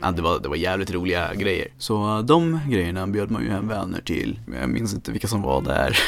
Ja, 0.00 0.10
det, 0.12 0.22
var, 0.22 0.40
det 0.40 0.48
var 0.48 0.56
jävligt 0.56 0.90
roliga 0.90 1.34
grejer. 1.34 1.68
Så 1.78 2.18
eh, 2.18 2.24
de 2.24 2.60
grejerna 2.68 3.06
bjöd 3.06 3.30
man 3.30 3.42
ju 3.42 3.50
hem 3.50 3.68
vänner 3.68 4.00
till. 4.00 4.40
Jag 4.60 4.70
minns 4.70 4.94
inte 4.94 5.12
vilka 5.12 5.28
som 5.28 5.42
var 5.42 5.62
där. 5.62 5.98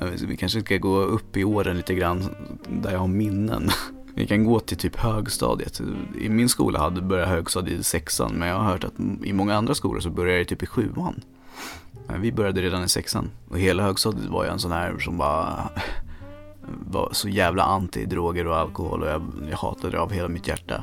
Vi 0.26 0.36
kanske 0.36 0.60
ska 0.60 0.76
gå 0.76 0.96
upp 0.98 1.36
i 1.36 1.44
åren 1.44 1.76
lite 1.76 1.94
grann 1.94 2.24
där 2.68 2.92
jag 2.92 2.98
har 2.98 3.08
minnen. 3.08 3.70
Vi 4.14 4.26
kan 4.26 4.44
gå 4.44 4.60
till 4.60 4.76
typ 4.76 4.96
högstadiet. 4.96 5.80
I 6.20 6.28
min 6.28 6.48
skola 6.48 6.78
hade 6.78 7.00
börjat 7.02 7.28
högstadiet 7.28 7.80
i 7.80 7.84
sexan 7.84 8.32
men 8.34 8.48
jag 8.48 8.56
har 8.56 8.64
hört 8.64 8.84
att 8.84 8.94
i 9.24 9.32
många 9.32 9.54
andra 9.54 9.74
skolor 9.74 10.00
så 10.00 10.10
börjar 10.10 10.38
det 10.38 10.44
typ 10.44 10.62
i 10.62 10.66
sjuan. 10.66 11.20
Men 12.06 12.20
vi 12.20 12.32
började 12.32 12.62
redan 12.62 12.84
i 12.84 12.88
sexan. 12.88 13.30
Och 13.48 13.58
hela 13.58 13.82
högstadiet 13.82 14.28
var 14.28 14.44
jag 14.44 14.52
en 14.52 14.58
sån 14.58 14.72
här 14.72 14.98
som 14.98 15.18
bara 15.18 15.70
var 16.66 17.08
så 17.12 17.28
jävla 17.28 17.62
anti 17.62 18.04
droger 18.04 18.46
och 18.46 18.56
alkohol 18.56 19.02
och 19.02 19.08
jag, 19.08 19.22
jag 19.50 19.56
hatade 19.56 19.90
det 19.90 20.00
av 20.00 20.12
hela 20.12 20.28
mitt 20.28 20.48
hjärta. 20.48 20.82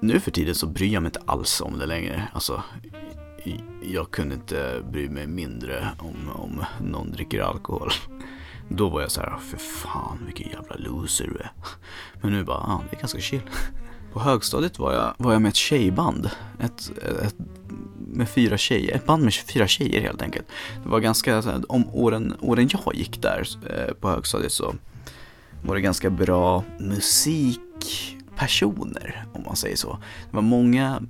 Nu 0.00 0.20
för 0.20 0.30
tiden 0.30 0.54
så 0.54 0.66
bryr 0.66 0.92
jag 0.92 1.02
mig 1.02 1.08
inte 1.08 1.22
alls 1.26 1.60
om 1.60 1.78
det 1.78 1.86
längre. 1.86 2.28
Alltså, 2.32 2.62
jag 3.82 4.10
kunde 4.10 4.34
inte 4.34 4.82
bry 4.90 5.08
mig 5.08 5.26
mindre 5.26 5.88
om, 5.98 6.30
om 6.34 6.64
någon 6.80 7.12
dricker 7.12 7.40
alkohol. 7.40 7.90
Då 8.68 8.88
var 8.88 9.00
jag 9.00 9.10
så 9.10 9.20
här, 9.20 9.38
för 9.38 9.56
fan 9.56 10.18
vilken 10.26 10.50
jävla 10.50 10.76
loser 10.76 11.26
du 11.26 11.38
är. 11.38 11.52
Men 12.20 12.32
nu 12.32 12.44
bara, 12.44 12.64
ja, 12.66 12.82
det 12.90 12.96
är 12.96 13.00
ganska 13.00 13.20
chill. 13.20 13.42
På 14.12 14.20
högstadiet 14.20 14.78
var 14.78 14.92
jag, 14.92 15.14
var 15.18 15.32
jag 15.32 15.42
med 15.42 15.48
ett 15.48 15.56
tjejband. 15.56 16.30
Ett, 16.60 16.90
ett, 17.22 17.36
med 18.12 18.28
fyra 18.28 18.58
tjejer, 18.58 18.96
ett 18.96 19.06
band 19.06 19.24
med 19.24 19.34
fyra 19.34 19.68
tjejer 19.68 20.00
helt 20.00 20.22
enkelt. 20.22 20.46
Det 20.82 20.88
var 20.88 21.00
ganska, 21.00 21.42
om 21.68 21.88
åren, 21.92 22.34
åren 22.40 22.68
jag 22.72 22.94
gick 22.94 23.22
där 23.22 23.48
eh, 23.70 23.94
på 23.94 24.08
högstadiet 24.08 24.52
så 24.52 24.74
var 25.62 25.74
det 25.74 25.80
ganska 25.80 26.10
bra 26.10 26.64
musikpersoner, 26.78 29.24
om 29.32 29.42
man 29.46 29.56
säger 29.56 29.76
så. 29.76 29.98
Det 30.30 30.36
var 30.36 30.42
många 30.42 31.02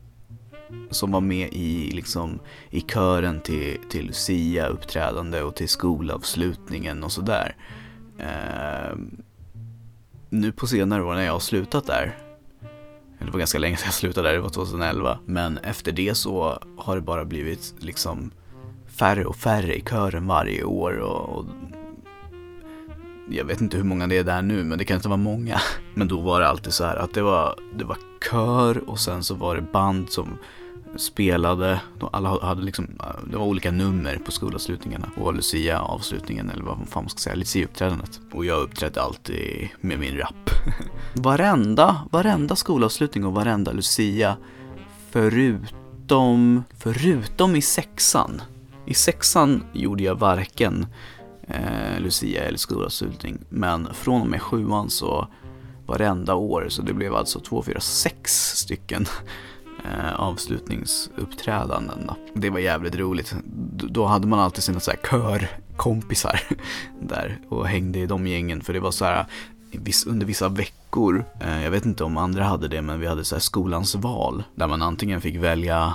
som 0.90 1.12
var 1.12 1.20
med 1.20 1.48
i, 1.52 1.90
liksom, 1.90 2.38
i 2.70 2.80
kören 2.80 3.40
till, 3.40 3.78
till 3.90 4.06
Lucia-uppträdande 4.06 5.40
och 5.40 5.54
till 5.54 5.68
skolavslutningen 5.68 7.04
och 7.04 7.12
sådär. 7.12 7.56
Eh, 8.18 8.96
nu 10.28 10.52
på 10.52 10.66
senare 10.66 11.04
år 11.04 11.14
när 11.14 11.22
jag 11.22 11.32
har 11.32 11.40
slutat 11.40 11.86
där, 11.86 12.16
det 13.26 13.32
var 13.32 13.38
ganska 13.38 13.58
länge 13.58 13.76
sedan 13.76 13.86
jag 13.86 13.94
slutade 13.94 14.28
där, 14.28 14.34
det 14.34 14.40
var 14.40 14.48
2011, 14.48 15.18
men 15.26 15.58
efter 15.58 15.92
det 15.92 16.14
så 16.14 16.58
har 16.78 16.96
det 16.96 17.02
bara 17.02 17.24
blivit 17.24 17.74
liksom 17.78 18.30
färre 18.86 19.24
och 19.24 19.36
färre 19.36 19.74
i 19.76 19.80
kören 19.80 20.26
varje 20.26 20.64
år 20.64 20.98
och, 20.98 21.38
och 21.38 21.44
jag 23.30 23.44
vet 23.44 23.60
inte 23.60 23.76
hur 23.76 23.84
många 23.84 24.06
det 24.06 24.18
är 24.18 24.24
där 24.24 24.42
nu, 24.42 24.64
men 24.64 24.78
det 24.78 24.84
kan 24.84 24.96
inte 24.96 25.08
vara 25.08 25.16
många. 25.16 25.60
Men 25.94 26.08
då 26.08 26.20
var 26.20 26.40
det 26.40 26.48
alltid 26.48 26.72
så 26.72 26.84
här 26.84 26.96
att 26.96 27.14
det 27.14 27.22
var, 27.22 27.58
det 27.78 27.84
var 27.84 27.96
kör 28.30 28.90
och 28.90 28.98
sen 28.98 29.24
så 29.24 29.34
var 29.34 29.56
det 29.56 29.62
band 29.62 30.10
som 30.10 30.38
spelade, 30.96 31.80
alla 32.12 32.44
hade 32.46 32.62
liksom, 32.62 32.84
eh, 33.00 33.30
det 33.30 33.36
var 33.36 33.46
olika 33.46 33.70
nummer 33.70 34.16
på 34.24 34.32
skolavslutningarna 34.32 35.10
och 35.16 35.34
Lucia-avslutningen 35.34 36.50
eller 36.50 36.62
vad 36.62 36.76
fan 36.88 37.02
man 37.04 37.08
ska 37.08 37.18
säga, 37.18 37.36
Lucia-uppträdandet. 37.36 38.20
Och 38.32 38.44
jag 38.44 38.60
uppträdde 38.60 39.02
alltid 39.02 39.68
med 39.80 39.98
min 39.98 40.18
rap. 40.18 40.50
varenda, 41.14 42.08
varenda 42.10 42.56
skolavslutning 42.56 43.24
och 43.24 43.32
varenda 43.32 43.72
Lucia 43.72 44.36
förutom, 45.10 46.64
förutom 46.78 47.56
i 47.56 47.62
sexan. 47.62 48.42
I 48.86 48.94
sexan 48.94 49.64
gjorde 49.72 50.02
jag 50.02 50.14
varken 50.14 50.86
eh, 51.48 52.00
Lucia 52.00 52.44
eller 52.44 52.58
skolavslutning, 52.58 53.38
men 53.48 53.88
från 53.94 54.20
och 54.20 54.26
med 54.26 54.42
sjuan 54.42 54.90
så 54.90 55.28
varenda 55.86 56.34
år, 56.34 56.66
så 56.68 56.82
det 56.82 56.92
blev 56.92 57.14
alltså 57.14 57.40
två, 57.40 57.62
fyra, 57.62 57.80
sex 57.80 58.52
stycken 58.56 59.06
eh, 59.84 60.20
avslutningsuppträdanden. 60.20 62.06
Då. 62.06 62.16
Det 62.34 62.50
var 62.50 62.58
jävligt 62.58 62.94
roligt. 62.94 63.34
Då 63.74 64.06
hade 64.06 64.26
man 64.26 64.40
alltid 64.40 64.64
sina 64.64 64.80
så 64.80 64.90
här 64.90 64.98
körkompisar 65.10 66.40
där 67.00 67.38
och 67.48 67.68
hängde 67.68 67.98
i 67.98 68.06
de 68.06 68.26
gängen 68.26 68.60
för 68.60 68.72
det 68.72 68.80
var 68.80 68.90
så 68.90 69.04
här 69.04 69.26
under 70.06 70.26
vissa 70.26 70.48
veckor, 70.48 71.24
eh, 71.40 71.62
jag 71.62 71.70
vet 71.70 71.86
inte 71.86 72.04
om 72.04 72.16
andra 72.16 72.44
hade 72.44 72.68
det, 72.68 72.82
men 72.82 73.00
vi 73.00 73.06
hade 73.06 73.24
så 73.24 73.34
här 73.34 73.40
skolans 73.40 73.94
val 73.94 74.44
där 74.54 74.66
man 74.66 74.82
antingen 74.82 75.20
fick 75.20 75.36
välja 75.36 75.94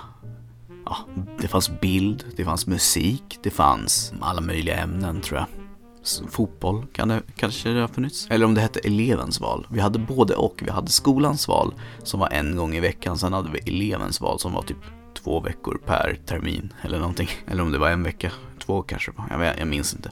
Ja, 0.86 0.98
det 1.39 1.48
fanns 1.48 1.79
bild, 1.82 2.24
det 2.36 2.46
fanns 2.46 2.67
musik, 2.67 3.39
det 3.44 3.50
fanns 3.50 4.13
alla 4.22 4.41
möjliga 4.41 4.77
ämnen 4.77 5.22
tror 5.22 5.39
jag 5.39 5.66
fotboll 6.29 6.85
kan 6.93 7.07
det, 7.07 7.21
kanske 7.35 7.69
det 7.69 7.81
har 7.81 7.87
funnits. 7.87 8.27
Eller 8.29 8.45
om 8.45 8.53
det 8.53 8.61
hette 8.61 8.79
elevens 8.79 9.39
val. 9.39 9.67
Vi 9.69 9.79
hade 9.79 9.99
både 9.99 10.35
och. 10.35 10.61
Vi 10.65 10.71
hade 10.71 10.87
skolans 10.87 11.47
val 11.47 11.73
som 12.03 12.19
var 12.19 12.29
en 12.29 12.55
gång 12.55 12.75
i 12.75 12.79
veckan. 12.79 13.17
Sen 13.17 13.33
hade 13.33 13.49
vi 13.51 13.59
elevens 13.59 14.21
val 14.21 14.39
som 14.39 14.53
var 14.53 14.61
typ 14.61 14.77
två 15.23 15.39
veckor 15.39 15.81
per 15.85 16.19
termin 16.25 16.73
eller 16.81 16.99
någonting. 16.99 17.29
Eller 17.47 17.63
om 17.63 17.71
det 17.71 17.77
var 17.77 17.89
en 17.89 18.03
vecka, 18.03 18.31
två 18.65 18.81
kanske. 18.81 19.11
Jag, 19.29 19.37
vet, 19.37 19.59
jag 19.59 19.67
minns 19.67 19.93
inte. 19.93 20.11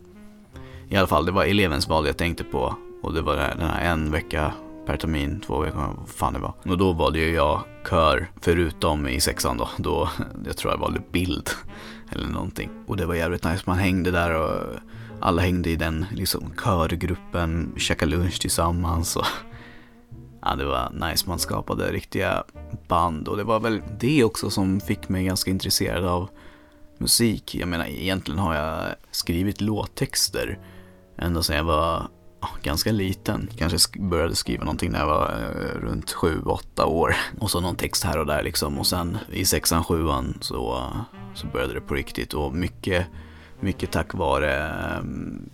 I 0.90 0.96
alla 0.96 1.08
fall, 1.08 1.26
det 1.26 1.32
var 1.32 1.44
elevens 1.44 1.88
val 1.88 2.08
jag 2.08 2.18
tänkte 2.18 2.44
på. 2.44 2.76
Och 3.02 3.14
det 3.14 3.22
var 3.22 3.36
den 3.36 3.70
här 3.70 3.92
en 3.92 4.12
vecka 4.12 4.54
per 4.86 4.98
termin, 4.98 5.40
två 5.40 5.60
veckor, 5.60 5.96
vad 5.98 6.10
fan 6.10 6.34
det 6.34 6.40
var. 6.40 6.54
Och 6.66 6.78
då 6.78 6.94
valde 6.94 7.20
ju 7.20 7.34
jag 7.34 7.64
kör, 7.90 8.32
förutom 8.42 9.08
i 9.08 9.20
sexan 9.20 9.58
då. 9.58 9.70
då 9.78 10.10
jag 10.46 10.58
tror 10.58 10.74
jag 10.74 10.80
valde 10.80 11.02
bild 11.12 11.50
eller 12.10 12.28
någonting. 12.28 12.70
Och 12.88 12.98
det 12.98 13.06
var 13.06 13.16
jävligt 13.16 13.44
nice, 13.44 13.64
man 13.66 13.78
hängde 13.78 14.12
där 14.12 14.32
och 14.32 14.80
alla 15.26 15.42
hängde 15.42 15.70
i 15.70 15.76
den 15.76 16.06
liksom, 16.12 16.54
körgruppen, 16.64 17.74
käkade 17.78 18.12
lunch 18.12 18.42
tillsammans. 18.42 19.16
Och, 19.16 19.26
ja, 20.42 20.56
det 20.56 20.66
var 20.66 21.10
nice, 21.10 21.30
man 21.30 21.40
skapade 21.40 21.92
riktiga 21.92 22.44
band 22.88 23.28
och 23.28 23.38
det 23.38 23.44
var 23.44 23.60
väl 23.60 23.82
det 24.00 24.24
också 24.24 24.50
som 24.50 24.80
fick 24.80 25.10
mig 25.10 25.26
ganska 25.26 25.52
intresserad 25.52 26.06
av 26.06 26.30
musik. 26.98 27.56
Jag 27.56 27.68
menar, 27.68 27.86
egentligen 27.86 28.40
har 28.40 28.56
jag 28.56 28.96
skrivit 29.12 29.62
låttexter 29.62 30.60
ända 31.18 31.44
sedan 31.44 31.56
jag 31.56 31.64
var 31.64 32.08
ganska 32.62 32.92
liten. 32.92 33.50
Kanske 33.58 34.00
började 34.00 34.36
skriva 34.36 34.64
någonting 34.64 34.92
när 34.92 35.00
jag 35.00 35.08
var 35.08 35.30
eh, 35.30 35.80
runt 35.80 36.12
sju, 36.12 36.42
åtta 36.46 36.86
år. 36.86 37.16
Och 37.40 37.52
så 37.52 37.62
någon 37.62 37.76
text 37.76 38.04
här 38.04 38.20
och 38.20 38.26
där 38.26 38.44
liksom. 38.44 38.80
Och 38.80 38.88
sen 38.88 39.18
i 39.32 39.46
sexan, 39.46 39.84
sjuan 39.84 40.38
så, 40.42 40.92
så 41.34 41.48
började 41.48 41.74
det 41.74 41.82
på 41.82 41.94
riktigt. 41.94 42.34
Och 42.34 42.54
mycket 42.54 43.08
mycket 43.60 43.92
tack 43.92 44.14
vare 44.14 44.58
ehm, 44.58 45.50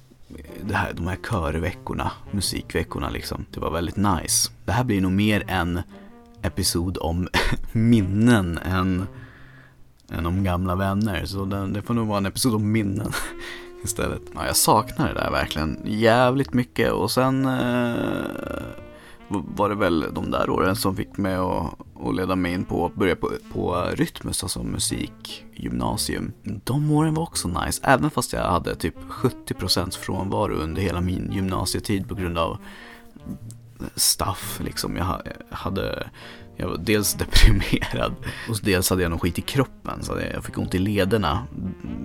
det 0.63 0.75
här, 0.75 0.93
de 0.93 1.07
här 1.07 1.17
körveckorna, 1.29 2.11
musikveckorna 2.31 3.09
liksom. 3.09 3.45
Det 3.51 3.59
var 3.59 3.71
väldigt 3.71 3.95
nice. 3.95 4.51
Det 4.65 4.71
här 4.71 4.83
blir 4.83 5.01
nog 5.01 5.11
mer 5.11 5.43
en 5.47 5.81
episod 6.41 6.97
om 6.97 7.27
minnen 7.71 8.57
än, 8.57 9.07
än 10.11 10.25
om 10.25 10.43
gamla 10.43 10.75
vänner. 10.75 11.25
Så 11.25 11.45
det, 11.45 11.67
det 11.67 11.81
får 11.81 11.93
nog 11.93 12.07
vara 12.07 12.17
en 12.17 12.25
episod 12.25 12.55
om 12.55 12.71
minnen 12.71 13.11
istället. 13.83 14.21
Ja, 14.33 14.45
jag 14.45 14.55
saknar 14.55 15.07
det 15.07 15.13
där 15.13 15.31
verkligen 15.31 15.79
jävligt 15.85 16.53
mycket 16.53 16.91
och 16.91 17.11
sen 17.11 17.45
eh, 17.45 18.61
var 19.31 19.69
det 19.69 19.75
väl 19.75 20.05
de 20.13 20.31
där 20.31 20.49
åren 20.49 20.75
som 20.75 20.95
fick 20.95 21.17
mig 21.17 21.35
att, 21.35 21.73
att 22.05 22.15
leda 22.15 22.35
mig 22.35 22.53
in 22.53 22.65
på 22.65 22.85
att 22.85 22.95
börja 22.95 23.15
på, 23.15 23.31
på 23.53 23.85
Rytmus, 23.93 24.43
alltså 24.43 24.63
musikgymnasium. 24.63 26.31
De 26.43 26.91
åren 26.91 27.13
var 27.13 27.23
också 27.23 27.47
nice, 27.47 27.81
även 27.83 28.09
fast 28.09 28.33
jag 28.33 28.43
hade 28.43 28.75
typ 28.75 28.95
70% 29.09 29.97
frånvaro 29.97 30.53
under 30.53 30.81
hela 30.81 31.01
min 31.01 31.31
gymnasietid 31.31 32.09
på 32.09 32.15
grund 32.15 32.37
av 32.37 32.57
stuff 33.95 34.61
liksom. 34.63 34.95
Jag 34.95 35.21
hade, 35.49 36.09
jag 36.55 36.67
var 36.67 36.77
dels 36.77 37.13
deprimerad 37.19 38.15
och 38.49 38.59
dels 38.63 38.89
hade 38.89 39.01
jag 39.01 39.09
någon 39.09 39.19
skit 39.19 39.39
i 39.39 39.41
kroppen 39.41 40.03
så 40.03 40.19
jag 40.33 40.43
fick 40.43 40.57
ont 40.57 40.75
i 40.75 40.79
lederna 40.79 41.43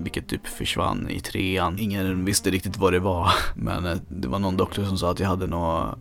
vilket 0.03 0.27
typ 0.27 0.47
försvann 0.47 1.09
i 1.09 1.19
trean. 1.19 1.79
Ingen 1.79 2.25
visste 2.25 2.49
riktigt 2.49 2.77
vad 2.77 2.93
det 2.93 2.99
var 2.99 3.31
men 3.55 3.85
eh, 3.85 3.97
det 4.07 4.27
var 4.27 4.39
någon 4.39 4.57
doktor 4.57 4.83
som 4.83 4.97
sa 4.97 5.11
att 5.11 5.19
jag 5.19 5.27
hade 5.27 5.47
något 5.47 5.99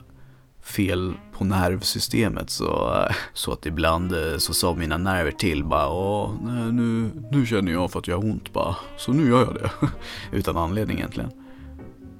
fel 0.66 1.14
på 1.32 1.44
nervsystemet 1.44 2.50
så, 2.50 2.92
så 3.32 3.52
att 3.52 3.66
ibland 3.66 4.12
eh, 4.12 4.38
så 4.38 4.54
sa 4.54 4.74
mina 4.74 4.96
nerver 4.96 5.30
till 5.30 5.64
bara 5.64 5.88
Åh, 5.88 6.34
nej, 6.42 6.72
nu, 6.72 7.10
nu 7.30 7.46
känner 7.46 7.72
jag 7.72 7.90
för 7.90 7.98
att 7.98 8.08
jag 8.08 8.16
har 8.16 8.24
ont 8.24 8.52
bara, 8.52 8.76
så 8.96 9.12
nu 9.12 9.28
gör 9.28 9.44
jag 9.44 9.54
det. 9.54 9.70
Utan 10.36 10.56
anledning 10.56 10.98
egentligen. 10.98 11.30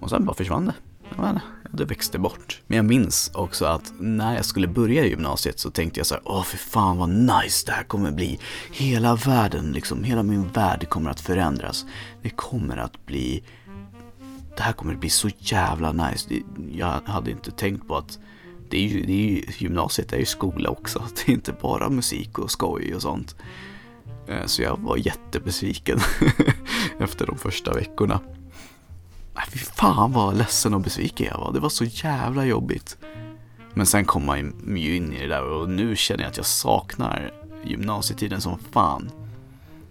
Och 0.00 0.11
sen 0.11 0.25
bara 0.25 0.37
försvann 0.37 0.67
det. 0.67 0.75
Det 1.71 1.85
växte 1.85 2.19
bort. 2.19 2.62
Men 2.67 2.76
jag 2.76 2.85
minns 2.85 3.31
också 3.35 3.65
att 3.65 3.93
när 3.99 4.35
jag 4.35 4.45
skulle 4.45 4.69
börja 4.69 5.07
gymnasiet 5.07 5.59
så 5.59 5.71
tänkte 5.71 6.00
jag 6.00 6.07
så 6.07 6.15
här, 6.15 6.23
åh 6.26 6.43
för 6.43 6.57
fan 6.57 6.99
vad 6.99 7.09
nice 7.09 7.67
det 7.67 7.73
här 7.73 7.85
kommer 7.85 8.11
bli. 8.11 8.38
Hela 8.73 9.17
världen, 9.17 9.73
liksom, 9.73 10.05
hela 10.05 10.23
min 10.23 10.49
värld 10.49 10.88
kommer 10.88 11.11
att 11.11 11.21
förändras. 11.21 11.87
Det 12.23 12.31
kommer 12.31 12.76
att 12.76 13.07
bli, 13.07 13.45
det 14.56 14.62
här 14.62 14.72
kommer 14.72 14.94
att 14.94 15.00
bli 15.00 15.10
så 15.10 15.30
jävla 15.38 15.92
nice. 15.92 16.42
Jag 16.72 17.00
hade 17.04 17.30
inte 17.30 17.50
tänkt 17.50 17.88
på 17.88 17.96
att 17.96 18.18
det 18.70 18.76
är 18.76 18.88
ju, 18.88 19.06
det 19.06 19.12
är 19.12 19.30
ju, 19.30 19.44
gymnasiet 19.58 20.12
är 20.12 20.18
ju 20.18 20.26
skola 20.26 20.70
också. 20.70 20.98
Det 21.14 21.32
är 21.32 21.34
inte 21.34 21.52
bara 21.52 21.88
musik 21.88 22.38
och 22.38 22.50
skoj 22.50 22.94
och 22.94 23.02
sånt. 23.02 23.36
Eh, 24.28 24.46
så 24.46 24.62
jag 24.62 24.78
var 24.80 24.96
jättebesviken 24.96 25.98
efter 26.98 27.26
de 27.26 27.38
första 27.38 27.72
veckorna. 27.72 28.20
Fy 29.48 29.58
fan 29.58 30.12
vad 30.12 30.36
ledsen 30.36 30.75
och 30.75 30.80
besviken 30.80 31.26
jag 31.30 31.38
var. 31.38 31.52
Det 31.52 31.60
var 31.60 31.68
så 31.68 31.84
jävla 31.84 32.44
jobbigt. 32.44 32.98
Men 33.75 33.86
sen 33.86 34.04
kom 34.04 34.26
man 34.26 34.38
ju 34.76 34.96
in 34.96 35.12
i 35.12 35.20
det 35.20 35.26
där 35.26 35.42
och 35.42 35.68
nu 35.68 35.96
känner 35.96 36.22
jag 36.22 36.30
att 36.30 36.36
jag 36.36 36.46
saknar 36.46 37.32
gymnasietiden 37.64 38.40
som 38.40 38.58
fan. 38.70 39.10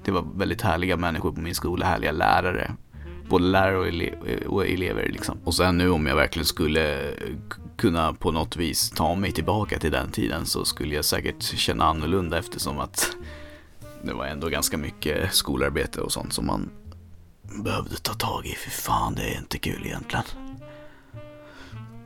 Det 0.03 0.11
var 0.11 0.25
väldigt 0.35 0.61
härliga 0.61 0.97
människor 0.97 1.31
på 1.31 1.41
min 1.41 1.55
skola, 1.55 1.85
härliga 1.85 2.11
lärare 2.11 2.75
både 3.29 3.43
lärare 3.43 3.77
och, 3.77 3.87
ele 3.87 4.13
och 4.47 4.67
elever. 4.67 5.09
Liksom. 5.09 5.37
Och 5.43 5.55
sen 5.55 5.77
nu 5.77 5.89
om 5.89 6.07
jag 6.07 6.15
verkligen 6.15 6.45
skulle 6.45 7.09
eh, 7.09 7.13
kunna 7.77 8.13
på 8.13 8.31
något 8.31 8.55
vis 8.55 8.89
ta 8.89 9.15
mig 9.15 9.31
tillbaka 9.31 9.79
till 9.79 9.91
den 9.91 10.11
tiden 10.11 10.45
så 10.45 10.65
skulle 10.65 10.95
jag 10.95 11.05
säkert 11.05 11.43
känna 11.43 11.85
annorlunda 11.85 12.37
eftersom 12.39 12.79
att 12.79 13.15
det 14.03 14.13
var 14.13 14.25
ändå 14.25 14.47
ganska 14.47 14.77
mycket 14.77 15.33
skolarbete 15.33 16.01
och 16.01 16.11
sånt 16.11 16.33
som 16.33 16.45
man 16.45 16.69
behövde 17.63 17.95
ta 17.97 18.13
tag 18.13 18.45
i. 18.45 18.55
För 18.55 18.71
fan, 18.71 19.15
det 19.15 19.33
är 19.33 19.37
inte 19.37 19.57
kul 19.57 19.85
egentligen. 19.85 20.25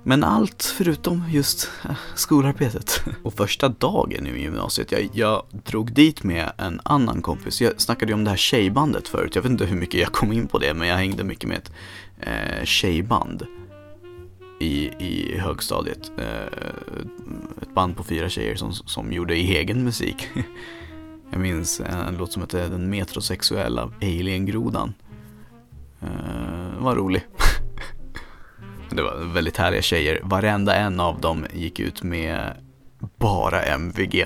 Men 0.04 0.24
allt 0.24 0.64
förutom 0.64 1.24
just 1.30 1.70
eh, 1.86 1.96
skolarbetet. 2.16 3.04
Och 3.24 3.34
första 3.34 3.70
dagen 3.70 4.28
i 4.28 4.42
gymnasiet, 4.42 4.92
jag, 4.92 5.10
jag 5.14 5.44
drog 5.66 5.94
dit 5.94 6.24
med 6.24 6.52
en 6.58 6.82
annan 6.84 7.22
kompis. 7.22 7.62
Jag 7.62 7.82
snackade 7.82 8.12
ju 8.12 8.14
om 8.14 8.24
det 8.24 8.30
här 8.30 8.38
tjejbandet 8.38 9.08
förut. 9.08 9.36
Jag 9.36 9.42
vet 9.42 9.52
inte 9.52 9.66
hur 9.66 9.78
mycket 9.78 10.00
jag 10.00 10.12
kom 10.12 10.32
in 10.34 10.48
på 10.48 10.58
det, 10.58 10.74
men 10.74 10.88
jag 10.88 10.96
hängde 10.96 11.24
mycket 11.24 11.50
med 11.50 11.58
ett 11.58 11.72
eh, 12.20 12.66
tjejband 12.66 13.46
i, 14.60 14.90
i 15.00 15.38
högstadiet. 15.38 16.12
Eh, 16.18 16.70
ett 17.62 17.74
band 17.74 17.98
på 17.98 18.04
fyra 18.04 18.30
tjejer 18.30 18.56
som, 18.56 18.74
som 18.74 19.14
gjorde 19.14 19.34
egen 19.34 19.84
musik. 19.84 20.28
Jag 21.32 21.42
minns 21.42 21.80
en 21.80 22.18
låt 22.18 22.32
som 22.32 22.42
hette 22.42 22.68
Den 22.68 22.90
metrosexuella 22.90 23.92
alien-grodan. 24.02 24.94
Eh, 26.02 26.80
var 26.84 26.96
rolig. 26.96 27.28
Det 28.90 29.02
var 29.02 29.34
väldigt 29.34 29.58
härliga 29.58 29.82
tjejer. 29.82 30.20
Varenda 30.24 30.76
en 30.76 31.00
av 31.00 31.22
dem 31.22 31.46
gick 31.54 31.80
ut 31.80 32.04
med 32.04 32.54
bara 33.18 33.64
MVG. 33.64 34.26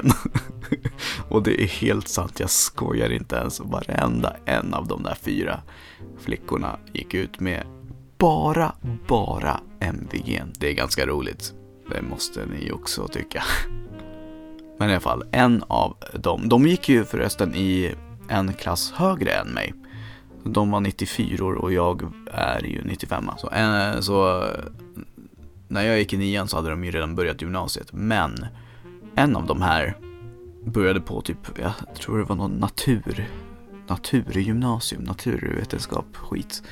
och 1.30 1.44
det 1.44 1.64
är 1.64 1.68
helt 1.68 2.08
sant, 2.08 2.40
jag 2.40 2.50
skojar 2.50 3.12
inte 3.12 3.36
ens. 3.36 3.60
Varenda 3.60 4.36
en 4.46 4.74
av 4.74 4.88
de 4.88 5.04
där 5.04 5.16
fyra 5.22 5.62
flickorna 6.20 6.80
gick 6.94 7.14
ut 7.14 7.40
med 7.40 7.66
bara, 8.18 8.76
bara 9.08 9.60
MVG. 9.80 10.42
Det 10.60 10.70
är 10.70 10.74
ganska 10.74 11.06
roligt. 11.06 11.54
Det 11.90 12.02
måste 12.02 12.46
ni 12.46 12.72
också 12.72 13.08
tycka. 13.08 13.44
Men 14.80 14.90
i 14.90 14.94
alla 14.94 15.00
fall, 15.00 15.24
en 15.32 15.64
av 15.68 15.98
dem, 16.14 16.50
de 16.50 16.68
gick 16.68 16.90
ju 16.90 17.06
förresten 17.06 17.56
i 17.56 17.96
en 18.30 18.54
klass 18.54 18.92
högre 18.92 19.32
än 19.32 19.48
mig. 19.48 19.74
De 20.44 20.72
var 20.72 20.80
94 20.80 21.46
och 21.46 21.74
jag 21.74 22.12
är 22.32 22.64
ju 22.64 22.82
95. 22.84 23.30
Så, 23.38 23.50
eh, 23.50 24.00
så 24.00 24.46
när 25.68 25.84
jag 25.84 26.00
gick 26.00 26.14
i 26.14 26.18
nian 26.18 26.48
så 26.48 26.56
hade 26.56 26.70
de 26.70 26.84
ju 26.84 26.92
redan 26.92 27.16
börjat 27.16 27.42
gymnasiet. 27.42 27.94
Men 27.94 28.46
en 29.16 29.36
av 29.36 29.46
de 29.46 29.62
här 29.62 29.98
började 30.66 31.02
på 31.02 31.22
typ, 31.22 31.38
jag 31.60 31.74
tror 32.00 32.18
det 32.18 32.24
var 32.24 32.36
någon 32.36 32.52
natur, 32.52 33.30
naturgymnasium, 33.88 35.04
naturvetenskap, 35.04 36.06
skit. 36.16 36.64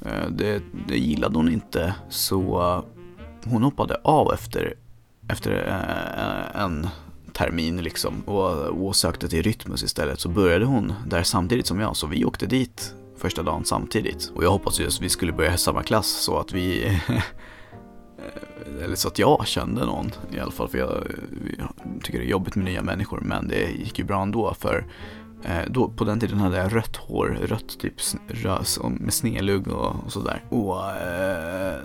Eh, 0.00 0.30
det, 0.30 0.62
det 0.88 0.98
gillade 0.98 1.38
hon 1.38 1.52
inte 1.52 1.94
så 2.08 2.84
hon 3.44 3.62
hoppade 3.62 4.00
av 4.04 4.32
efter, 4.32 4.74
efter 5.28 5.66
eh, 5.68 6.62
en 6.62 6.88
termin 7.32 7.82
liksom 7.82 8.20
och, 8.20 8.86
och 8.86 8.96
sökte 8.96 9.28
till 9.28 9.42
Rytmus 9.42 9.82
istället 9.82 10.20
så 10.20 10.28
började 10.28 10.64
hon 10.64 10.92
där 11.06 11.22
samtidigt 11.22 11.66
som 11.66 11.80
jag 11.80 11.96
så 11.96 12.06
vi 12.06 12.24
åkte 12.24 12.46
dit 12.46 12.94
första 13.18 13.42
dagen 13.42 13.64
samtidigt. 13.64 14.32
Och 14.34 14.44
jag 14.44 14.50
hoppas 14.50 14.80
ju 14.80 14.86
att 14.86 15.00
vi 15.00 15.08
skulle 15.08 15.32
börja 15.32 15.54
i 15.54 15.58
samma 15.58 15.82
klass 15.82 16.06
så 16.06 16.38
att 16.38 16.52
vi 16.52 16.98
eller 18.84 18.96
så 18.96 19.08
att 19.08 19.18
jag 19.18 19.46
kände 19.46 19.86
någon 19.86 20.10
i 20.32 20.38
alla 20.38 20.50
fall 20.50 20.68
för 20.68 20.78
jag, 20.78 21.06
jag, 21.58 21.72
tycker 22.02 22.18
det 22.18 22.24
är 22.24 22.28
jobbigt 22.30 22.54
med 22.54 22.64
nya 22.64 22.82
människor 22.82 23.20
men 23.20 23.48
det 23.48 23.70
gick 23.70 23.98
ju 23.98 24.04
bra 24.04 24.22
ändå 24.22 24.54
för 24.54 24.86
eh, 25.44 25.62
då, 25.68 25.88
på 25.88 26.04
den 26.04 26.20
tiden 26.20 26.38
hade 26.38 26.56
jag 26.56 26.76
rött 26.76 26.96
hår, 26.96 27.38
rött 27.42 27.78
typ 27.78 27.94
rös 28.28 28.78
med 28.82 29.14
snedlugg 29.14 29.68
och, 29.68 29.96
och 30.04 30.12
sådär. 30.12 30.44
Och 30.48 30.90
eh, 30.90 31.80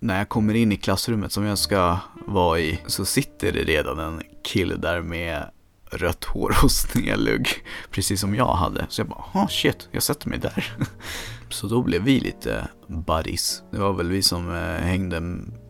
när 0.00 0.18
jag 0.18 0.28
kommer 0.28 0.54
in 0.54 0.72
i 0.72 0.76
klassrummet 0.76 1.32
som 1.32 1.44
jag 1.44 1.58
ska 1.58 1.98
vara 2.26 2.60
i 2.60 2.80
så 2.86 3.04
sitter 3.04 3.52
det 3.52 3.64
redan 3.64 3.98
en 3.98 4.22
kille 4.42 4.76
där 4.76 5.02
med 5.02 5.50
rött 5.96 6.24
hår 6.24 6.56
och 6.62 6.70
snedlugg. 6.70 7.48
Precis 7.90 8.20
som 8.20 8.34
jag 8.34 8.54
hade. 8.54 8.86
Så 8.88 9.00
jag 9.00 9.08
bara, 9.08 9.24
ah 9.32 9.48
shit, 9.48 9.88
jag 9.90 10.02
sätter 10.02 10.28
mig 10.28 10.38
där. 10.38 10.76
Så 11.48 11.66
då 11.66 11.82
blev 11.82 12.02
vi 12.02 12.20
lite 12.20 12.68
buddies. 12.86 13.62
Det 13.70 13.78
var 13.78 13.92
väl 13.92 14.08
vi 14.08 14.22
som 14.22 14.54
eh, 14.54 14.84
hängde, 14.84 15.16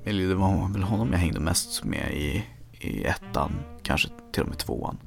eller 0.05 0.29
det 0.29 0.35
var 0.35 0.73
väl 0.73 0.83
honom 0.83 1.13
jag 1.13 1.19
hängde 1.19 1.41
mest 1.41 1.85
med 1.85 2.13
i, 2.13 2.45
i 2.73 3.05
ettan, 3.05 3.53
kanske 3.83 4.09
till 4.33 4.43
och 4.43 4.49
med 4.49 4.59
tvåan. 4.59 4.99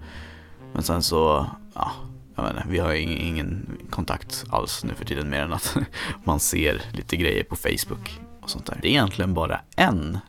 Men 0.73 0.83
sen 0.83 1.03
så, 1.03 1.45
ja, 1.73 1.91
jag 2.35 2.43
vet 2.43 2.55
inte, 2.55 2.67
vi 2.69 2.79
har 2.79 2.93
ingen, 2.93 3.17
ingen 3.17 3.77
kontakt 3.89 4.45
alls 4.49 4.83
nu 4.83 4.93
för 4.93 5.05
tiden 5.05 5.29
mer 5.29 5.41
än 5.41 5.53
att 5.53 5.77
man 6.23 6.39
ser 6.39 6.81
lite 6.91 7.17
grejer 7.17 7.43
på 7.43 7.55
Facebook 7.55 8.19
och 8.41 8.49
sånt 8.49 8.65
där. 8.65 8.79
Det 8.81 8.87
är 8.87 8.91
egentligen 8.91 9.33
bara 9.33 9.61
en 9.75 10.19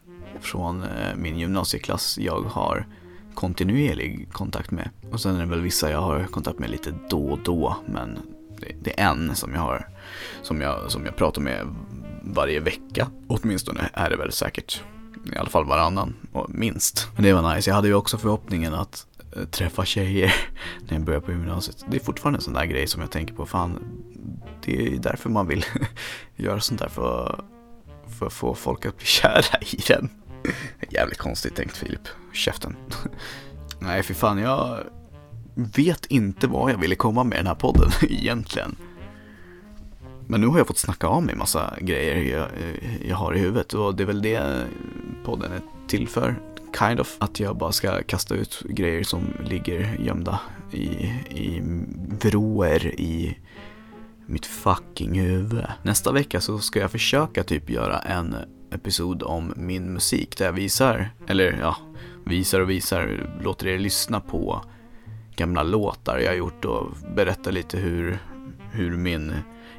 från 0.40 0.82
eh, 0.82 1.14
min 1.16 1.38
gymnasieklass 1.38 2.18
jag 2.18 2.42
har 2.42 2.86
kontinuerlig 3.38 4.28
kontakt 4.32 4.70
med. 4.70 4.90
Och 5.12 5.20
sen 5.20 5.36
är 5.36 5.40
det 5.40 5.46
väl 5.46 5.60
vissa 5.60 5.90
jag 5.90 6.00
har 6.00 6.24
kontakt 6.24 6.58
med 6.58 6.70
lite 6.70 6.94
då 7.10 7.30
och 7.30 7.38
då, 7.38 7.76
men 7.86 8.18
det, 8.82 9.00
är 9.00 9.10
en 9.10 9.36
som 9.36 9.54
jag 9.54 9.60
har, 9.60 9.88
som 10.42 10.60
jag, 10.60 10.90
som 10.92 11.04
jag 11.04 11.16
pratar 11.16 11.42
med 11.42 11.74
varje 12.22 12.60
vecka. 12.60 13.10
Åtminstone 13.28 13.90
är 13.92 14.10
det 14.10 14.16
väl 14.16 14.32
säkert. 14.32 14.82
I 15.34 15.36
alla 15.36 15.48
fall 15.48 15.64
varannan, 15.64 16.14
minst. 16.48 17.08
Men 17.14 17.24
det 17.24 17.32
var 17.32 17.54
nice. 17.54 17.70
Jag 17.70 17.74
hade 17.74 17.88
ju 17.88 17.94
också 17.94 18.18
förhoppningen 18.18 18.74
att 18.74 19.06
eh, 19.36 19.44
träffa 19.44 19.84
tjejer 19.84 20.34
när 20.80 20.92
jag 20.92 21.02
började 21.02 21.26
på 21.26 21.32
gymnasiet. 21.32 21.84
Det 21.90 21.96
är 21.96 22.00
fortfarande 22.00 22.38
en 22.38 22.42
sån 22.42 22.54
där 22.54 22.64
grej 22.64 22.86
som 22.86 23.02
jag 23.02 23.10
tänker 23.10 23.34
på. 23.34 23.46
Fan, 23.46 23.78
det 24.64 24.76
är 24.76 24.90
ju 24.90 24.98
därför 24.98 25.30
man 25.30 25.46
vill 25.46 25.64
göra 26.36 26.60
sånt 26.60 26.80
där 26.80 26.88
för, 26.88 27.44
för 28.18 28.26
att 28.26 28.32
få 28.32 28.54
folk 28.54 28.86
att 28.86 28.96
bli 28.96 29.06
kära 29.06 29.58
i 29.60 29.80
den. 29.88 30.10
Jävligt 30.90 31.18
konstigt 31.18 31.54
tänkt 31.54 31.76
Filip. 31.76 32.08
Käften. 32.32 32.76
Nej, 33.78 34.02
för 34.02 34.14
fan, 34.14 34.38
jag 34.38 34.84
vet 35.54 36.06
inte 36.06 36.46
vad 36.46 36.72
jag 36.72 36.78
ville 36.78 36.94
komma 36.94 37.24
med 37.24 37.38
den 37.38 37.46
här 37.46 37.54
podden 37.54 37.90
egentligen. 38.02 38.76
Men 40.26 40.40
nu 40.40 40.46
har 40.46 40.58
jag 40.58 40.66
fått 40.66 40.78
snacka 40.78 41.06
av 41.06 41.22
mig 41.22 41.34
massa 41.34 41.74
grejer 41.80 42.38
jag, 42.38 42.48
jag 43.08 43.16
har 43.16 43.34
i 43.34 43.38
huvudet 43.38 43.72
och 43.72 43.94
det 43.94 44.02
är 44.02 44.06
väl 44.06 44.22
det 44.22 44.64
podden 45.24 45.52
är 45.52 45.60
till 45.86 46.08
för. 46.08 46.42
Kind 46.78 47.00
of. 47.00 47.16
Att 47.18 47.40
jag 47.40 47.56
bara 47.56 47.72
ska 47.72 48.02
kasta 48.02 48.34
ut 48.34 48.62
grejer 48.68 49.04
som 49.04 49.20
ligger 49.44 49.96
gömda 50.00 50.40
i, 50.72 50.84
i 51.30 51.62
vrår 52.20 52.86
i 52.86 53.38
mitt 54.26 54.46
fucking 54.46 55.20
huvud. 55.20 55.66
Nästa 55.82 56.12
vecka 56.12 56.40
så 56.40 56.58
ska 56.58 56.80
jag 56.80 56.90
försöka 56.90 57.44
typ 57.44 57.70
göra 57.70 57.98
en 57.98 58.36
episod 58.70 59.22
om 59.22 59.52
min 59.56 59.92
musik 59.92 60.38
där 60.38 60.44
jag 60.44 60.52
visar, 60.52 61.10
eller 61.26 61.58
ja, 61.60 61.76
visar 62.24 62.60
och 62.60 62.70
visar, 62.70 63.30
låter 63.42 63.66
er 63.66 63.78
lyssna 63.78 64.20
på 64.20 64.62
gamla 65.36 65.62
låtar 65.62 66.18
jag 66.18 66.36
gjort 66.36 66.64
och 66.64 66.86
berättar 67.14 67.52
lite 67.52 67.78
hur, 67.78 68.18
hur 68.72 68.96
min 68.96 69.34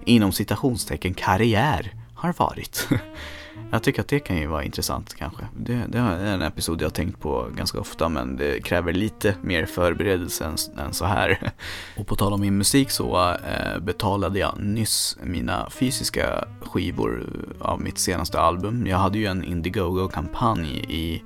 inom 0.06 0.32
citationstecken 0.32 1.14
karriär 1.14 1.94
har 2.20 2.34
varit. 2.38 2.88
Jag 3.72 3.84
tycker 3.84 4.02
att 4.02 4.08
det 4.08 4.20
kan 4.20 4.38
ju 4.38 4.48
vara 4.48 4.64
intressant 4.64 5.16
kanske. 5.16 5.44
Det, 5.58 5.84
det 5.88 5.98
är 5.98 6.26
en 6.26 6.42
episod 6.42 6.82
jag 6.82 6.86
har 6.86 6.92
tänkt 6.92 7.20
på 7.20 7.48
ganska 7.56 7.80
ofta 7.80 8.10
men 8.10 8.38
det 8.38 8.64
kräver 8.64 8.94
lite 8.94 9.36
mer 9.42 9.66
förberedelse 9.66 10.46
än, 10.46 10.86
än 10.86 10.94
så 10.94 11.06
här. 11.06 11.52
Och 11.98 12.08
på 12.08 12.16
tal 12.16 12.34
om 12.34 12.42
min 12.42 12.58
musik 12.58 12.92
så 12.92 13.32
eh, 13.32 13.80
betalade 13.80 14.40
jag 14.40 14.60
nyss 14.60 15.18
mina 15.24 15.70
fysiska 15.70 16.48
skivor 16.62 17.26
eh, 17.26 17.66
av 17.70 17.82
mitt 17.82 18.00
senaste 18.00 18.40
album. 18.40 18.88
Jag 18.88 18.98
hade 18.98 19.18
ju 19.18 19.26
en 19.26 19.44
Indiegogo-kampanj 19.44 20.86
i 20.90 21.24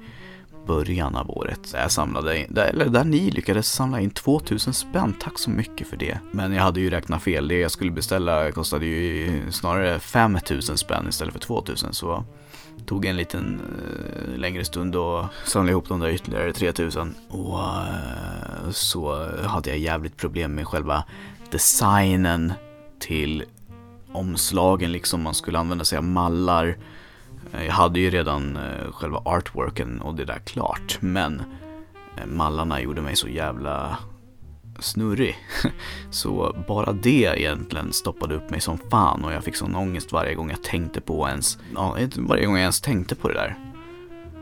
början 0.66 1.16
av 1.16 1.32
året. 1.32 1.74
Jag 1.74 1.92
samlade 1.92 2.40
in, 2.40 2.58
eller 2.58 2.86
där 2.86 3.04
ni 3.04 3.32
lyckades 3.32 3.72
samla 3.72 4.00
in 4.00 4.12
2000 4.12 4.74
spänn, 4.74 5.14
tack 5.20 5.40
så 5.40 5.50
mycket 5.50 5.88
för 5.88 5.98
det. 5.98 6.18
Men 6.32 6.54
jag 6.54 6.64
hade 6.64 6.80
ju 6.80 6.90
räknat 6.90 7.24
fel, 7.24 7.48
det 7.48 7.60
jag 7.60 7.72
skulle 7.72 7.92
beställa 7.92 8.52
kostade 8.52 8.86
ju 8.86 9.52
snarare 9.52 10.00
5000 10.00 10.78
spänn 10.78 11.10
istället 11.10 11.34
för 11.34 11.40
2000 11.40 11.94
så 11.94 12.24
tog 12.86 13.06
en 13.06 13.18
liten 13.18 13.62
uh, 13.62 14.38
längre 14.38 14.66
stund 14.66 14.96
och 14.96 15.26
samlade 15.46 15.72
ihop 15.72 15.88
de 15.88 16.00
där 16.00 16.10
ytterligare 16.10 16.54
3000. 16.54 17.16
Och 17.30 17.60
uh, 17.60 18.72
så 18.72 19.30
hade 19.46 19.70
jag 19.70 19.80
jävligt 19.80 20.18
problem 20.18 20.56
med 20.56 20.68
själva 20.68 21.04
designen 21.52 22.54
till 23.00 23.44
omslagen 24.12 24.92
liksom. 24.92 25.22
Man 25.22 25.34
skulle 25.34 25.60
använda 25.60 25.86
sig 25.86 25.98
av 25.98 26.04
mallar 26.04 26.78
Eh, 27.54 27.66
jag 27.66 27.74
hade 27.74 28.00
ju 28.00 28.10
redan 28.10 28.58
eh, 28.58 28.92
själva 28.92 29.22
artworken 29.26 30.02
och 30.02 30.16
det 30.16 30.26
där 30.26 30.40
klart, 30.40 30.98
men 31.00 31.44
eh, 32.18 32.26
mallarna 32.26 32.82
gjorde 32.82 33.02
mig 33.02 33.16
så 33.16 33.28
jävla 33.28 33.98
snurrig. 34.80 35.38
Så 36.12 36.56
bara 36.68 36.92
det 36.94 37.40
egentligen 37.40 37.94
stoppade 37.94 38.36
upp 38.36 38.50
mig 38.50 38.62
som 38.62 38.78
fan 38.78 39.26
och 39.26 39.34
jag 39.34 39.44
fick 39.44 39.56
sån 39.56 39.76
ångest 39.76 40.12
varje 40.12 40.36
gång 40.36 40.50
jag 40.50 40.64
tänkte 40.64 41.02
på 41.02 41.28
ens, 41.28 41.58
ja, 41.76 41.98
varje 42.16 42.46
gång 42.46 42.56
jag 42.56 42.62
ens 42.62 42.82
tänkte 42.82 43.16
på 43.16 43.28
det 43.28 43.34
där. 43.34 43.58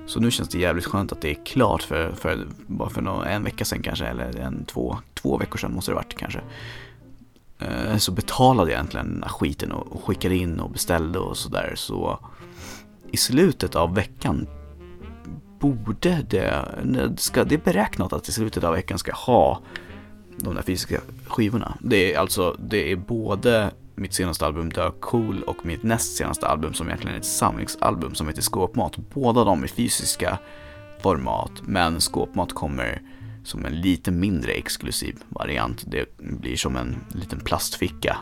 Så 0.06 0.20
nu 0.20 0.32
känns 0.32 0.50
det 0.50 0.60
jävligt 0.60 0.86
skönt 0.86 1.12
att 1.12 1.22
det 1.22 1.30
är 1.30 1.46
klart 1.46 1.84
för, 1.84 2.12
för 2.12 2.48
bara 2.68 2.90
för 2.90 3.02
någon, 3.02 3.28
en 3.28 3.44
vecka 3.44 3.66
sedan 3.66 3.82
kanske, 3.82 4.06
eller 4.06 4.40
en, 4.40 4.66
två, 4.66 4.98
två 5.14 5.38
veckor 5.38 5.58
sedan 5.58 5.74
måste 5.74 5.92
det 5.92 5.96
varit 5.96 6.18
kanske. 6.18 6.42
Så 7.98 8.12
betalade 8.12 8.72
jag 8.72 8.78
egentligen 8.78 9.14
den 9.14 9.24
här 9.24 9.30
skiten 9.30 9.72
och 9.72 10.04
skickade 10.04 10.36
in 10.36 10.60
och 10.60 10.70
beställde 10.70 11.20
och 11.20 11.38
sådär. 11.38 11.74
Så 11.76 12.20
i 13.12 13.18
slutet 13.18 13.76
av 13.76 13.96
veckan 13.96 14.48
borde 15.60 16.26
det, 16.30 16.66
ska, 17.18 17.44
det 17.44 17.56
är 17.56 17.62
beräknat 17.64 18.14
att 18.14 18.30
i 18.30 18.32
slutet 18.32 18.64
av 18.64 18.74
veckan 18.74 18.98
ska 18.98 19.12
ha 19.14 19.62
de 20.38 20.56
där 20.56 20.62
fysiska 20.62 21.02
skivorna. 21.28 21.78
Det 21.82 22.14
är 22.14 22.20
alltså, 22.20 22.58
det 22.60 22.92
är 22.92 22.96
både 22.96 23.72
mitt 23.96 24.14
senaste 24.14 24.46
album 24.46 24.70
Dö 24.70 24.92
Cool 25.00 25.44
och 25.44 25.66
mitt 25.66 25.84
näst 25.84 26.16
senaste 26.16 26.48
album 26.48 26.74
som 26.74 26.88
egentligen 26.88 27.16
är 27.16 27.20
ett 27.20 27.26
samlingsalbum 27.26 28.16
som 28.16 28.28
heter 28.28 28.42
Skåpmat. 28.42 28.98
Båda 29.14 29.44
de 29.44 29.64
är 29.64 29.68
fysiska 29.68 30.40
format, 31.02 31.52
men 31.64 32.02
Skåpmat 32.02 32.54
kommer 32.54 33.02
som 33.44 33.66
en 33.66 33.82
lite 33.82 34.12
mindre 34.12 34.52
exklusiv 34.52 35.16
variant. 35.30 35.84
Det 35.88 36.18
blir 36.18 36.56
som 36.56 36.76
en 36.76 36.96
liten 37.10 37.40
plastficka, 37.40 38.18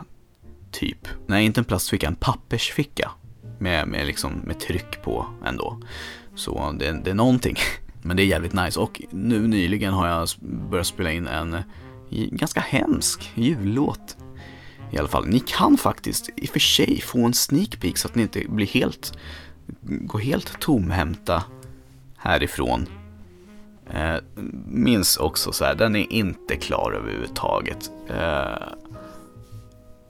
typ. 0.72 1.08
Nej, 1.28 1.46
inte 1.46 1.62
en 1.62 1.66
plastficka, 1.66 2.08
en 2.08 2.16
pappersficka. 2.16 3.12
Med, 3.60 3.88
med, 3.88 4.08
liksom, 4.08 4.32
med 4.46 4.60
tryck 4.60 5.02
på 5.04 5.26
ändå. 5.46 5.80
Så 6.36 6.76
det, 6.80 6.92
det 7.04 7.10
är 7.10 7.16
någonting. 7.16 7.56
Men 8.02 8.18
det 8.18 8.24
är 8.24 8.28
jävligt 8.28 8.54
nice 8.54 8.80
och 8.80 9.02
nu 9.10 9.48
nyligen 9.48 9.94
har 9.94 10.08
jag 10.08 10.28
börjat 10.70 10.88
spela 10.88 11.12
in 11.12 11.28
en 11.28 11.58
ganska 12.32 12.60
hemsk 12.60 13.32
jullåt. 13.36 14.18
I 14.92 14.98
alla 14.98 15.08
fall, 15.08 15.28
ni 15.28 15.40
kan 15.40 15.78
faktiskt 15.78 16.30
i 16.36 16.46
och 16.46 16.50
för 16.50 16.60
sig 16.60 17.02
få 17.02 17.26
en 17.26 17.34
sneak 17.34 17.80
peek 17.80 17.98
så 17.98 18.08
att 18.08 18.16
ni 18.16 18.22
inte 18.22 18.44
blir 18.50 18.68
helt, 18.68 19.14
går 19.82 20.20
helt 20.20 20.60
tomhämta 20.60 21.44
härifrån. 22.18 22.88
Eh, 23.94 24.16
minns 24.68 25.18
också 25.18 25.52
så 25.52 25.66
här, 25.66 25.76
den 25.76 25.96
är 25.96 26.14
inte 26.14 26.56
klar 26.56 26.92
överhuvudtaget. 26.92 27.92
Eh, 28.10 28.68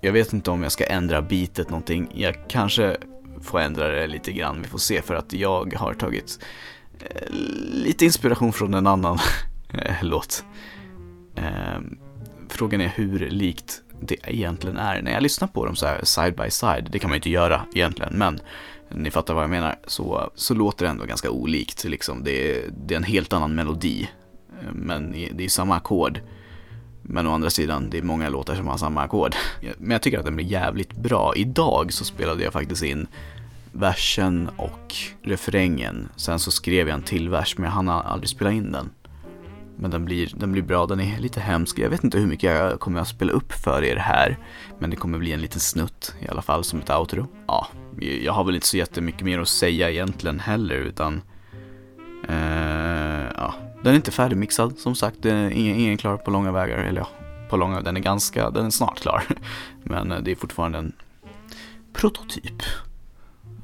jag 0.01 0.11
vet 0.11 0.33
inte 0.33 0.51
om 0.51 0.63
jag 0.63 0.71
ska 0.71 0.85
ändra 0.85 1.21
bitet 1.21 1.69
någonting. 1.69 2.11
Jag 2.13 2.35
kanske 2.47 2.97
får 3.41 3.59
ändra 3.59 3.87
det 3.87 4.07
lite 4.07 4.31
grann, 4.31 4.61
vi 4.61 4.67
får 4.67 4.77
se 4.77 5.01
för 5.01 5.15
att 5.15 5.33
jag 5.33 5.73
har 5.73 5.93
tagit 5.93 6.39
eh, 6.99 7.31
lite 7.71 8.05
inspiration 8.05 8.53
från 8.53 8.73
en 8.73 8.87
annan 8.87 9.19
eh, 9.73 9.95
låt. 10.01 10.43
Eh, 11.35 11.79
frågan 12.49 12.81
är 12.81 12.87
hur 12.87 13.29
likt 13.29 13.81
det 14.01 14.15
egentligen 14.23 14.77
är. 14.77 15.01
När 15.01 15.11
jag 15.11 15.23
lyssnar 15.23 15.47
på 15.47 15.65
dem 15.65 15.75
så 15.75 15.85
här 15.85 16.03
side 16.03 16.35
by 16.35 16.49
side, 16.49 16.87
det 16.91 16.99
kan 16.99 17.09
man 17.09 17.15
ju 17.15 17.17
inte 17.17 17.29
göra 17.29 17.61
egentligen, 17.73 18.13
men 18.13 18.39
ni 18.91 19.11
fattar 19.11 19.33
vad 19.33 19.43
jag 19.43 19.49
menar, 19.49 19.75
så, 19.87 20.31
så 20.35 20.53
låter 20.53 20.85
det 20.85 20.91
ändå 20.91 21.05
ganska 21.05 21.29
olikt. 21.29 21.83
Liksom. 21.83 22.23
Det, 22.23 22.51
är, 22.51 22.69
det 22.71 22.93
är 22.93 22.97
en 22.97 23.03
helt 23.03 23.33
annan 23.33 23.55
melodi, 23.55 24.09
eh, 24.61 24.73
men 24.73 25.11
det 25.11 25.45
är 25.45 25.49
samma 25.49 25.75
ackord. 25.75 26.19
Men 27.11 27.27
å 27.27 27.31
andra 27.33 27.49
sidan, 27.49 27.89
det 27.89 27.97
är 27.97 28.01
många 28.01 28.29
låtar 28.29 28.55
som 28.55 28.67
har 28.67 28.77
samma 28.77 29.01
ackord. 29.01 29.35
Men 29.77 29.91
jag 29.91 30.01
tycker 30.01 30.19
att 30.19 30.25
den 30.25 30.35
blir 30.35 30.45
jävligt 30.45 30.91
bra. 30.91 31.33
Idag 31.35 31.93
så 31.93 32.05
spelade 32.05 32.43
jag 32.43 32.53
faktiskt 32.53 32.83
in 32.83 33.07
versen 33.71 34.49
och 34.57 34.95
refrängen. 35.21 36.09
Sen 36.15 36.39
så 36.39 36.51
skrev 36.51 36.87
jag 36.87 36.95
en 36.95 37.03
till 37.03 37.29
vers, 37.29 37.57
men 37.57 37.65
jag 37.65 37.71
hann 37.71 37.89
aldrig 37.89 38.29
spela 38.29 38.51
in 38.51 38.71
den. 38.71 38.89
Men 39.77 39.91
den 39.91 40.05
blir, 40.05 40.31
den 40.35 40.51
blir 40.51 40.61
bra, 40.61 40.85
den 40.85 40.99
är 40.99 41.19
lite 41.19 41.39
hemsk. 41.39 41.79
Jag 41.79 41.89
vet 41.89 42.03
inte 42.03 42.17
hur 42.17 42.27
mycket 42.27 42.51
jag 42.51 42.79
kommer 42.79 43.01
att 43.01 43.07
spela 43.07 43.31
upp 43.31 43.53
för 43.53 43.83
er 43.83 43.95
här. 43.95 44.37
Men 44.79 44.89
det 44.89 44.95
kommer 44.95 45.19
bli 45.19 45.31
en 45.31 45.41
liten 45.41 45.59
snutt 45.59 46.15
i 46.19 46.27
alla 46.27 46.41
fall 46.41 46.63
som 46.63 46.79
ett 46.79 46.89
outro. 46.89 47.27
Ja, 47.47 47.67
jag 48.21 48.33
har 48.33 48.43
väl 48.43 48.55
inte 48.55 48.67
så 48.67 48.77
jättemycket 48.77 49.21
mer 49.21 49.39
att 49.39 49.47
säga 49.47 49.89
egentligen 49.89 50.39
heller 50.39 50.75
utan... 50.75 51.21
Den 53.83 53.91
är 53.91 53.95
inte 53.95 54.11
färdigmixad 54.11 54.77
som 54.77 54.95
sagt. 54.95 55.17
Den 55.21 55.35
är 55.35 55.49
ingen, 55.49 55.75
ingen 55.75 55.97
klar 55.97 56.17
på 56.17 56.31
långa 56.31 56.51
vägar. 56.51 56.77
Eller 56.77 57.01
ja, 57.01 57.07
på 57.49 57.57
långa, 57.57 57.81
den 57.81 57.97
är 57.97 58.01
ganska, 58.01 58.49
den 58.49 58.65
är 58.65 58.69
snart 58.69 58.99
klar. 58.99 59.23
Men 59.83 60.11
eh, 60.11 60.19
det 60.19 60.31
är 60.31 60.35
fortfarande 60.35 60.77
en 60.77 60.91
prototyp. 61.93 62.61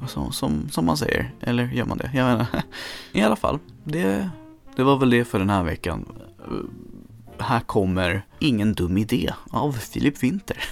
Som, 0.07 0.31
som, 0.31 0.69
som 0.69 0.85
man 0.85 0.97
säger, 0.97 1.31
eller 1.41 1.67
gör 1.67 1.85
man 1.85 1.97
det? 1.97 2.11
Jag 2.13 2.25
menar, 2.25 2.47
I 3.11 3.21
alla 3.21 3.35
fall, 3.35 3.59
det 3.83 4.29
det 4.75 4.83
var 4.83 4.97
väl 4.97 5.09
det 5.09 5.25
för 5.25 5.39
den 5.39 5.49
här 5.49 5.63
veckan. 5.63 6.05
Eh, 6.39 7.45
här 7.45 7.59
kommer 7.59 8.25
Ingen 8.39 8.73
dum 8.73 8.97
idé 8.97 9.33
av 9.49 9.71
Filip 9.71 10.23
Winter. 10.23 10.63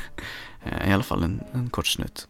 Eh, 0.65 0.89
I 0.89 0.93
alla 0.93 1.03
fall 1.03 1.23
en, 1.23 1.41
en 1.53 1.69
kort 1.69 1.87
snutt. 1.87 2.27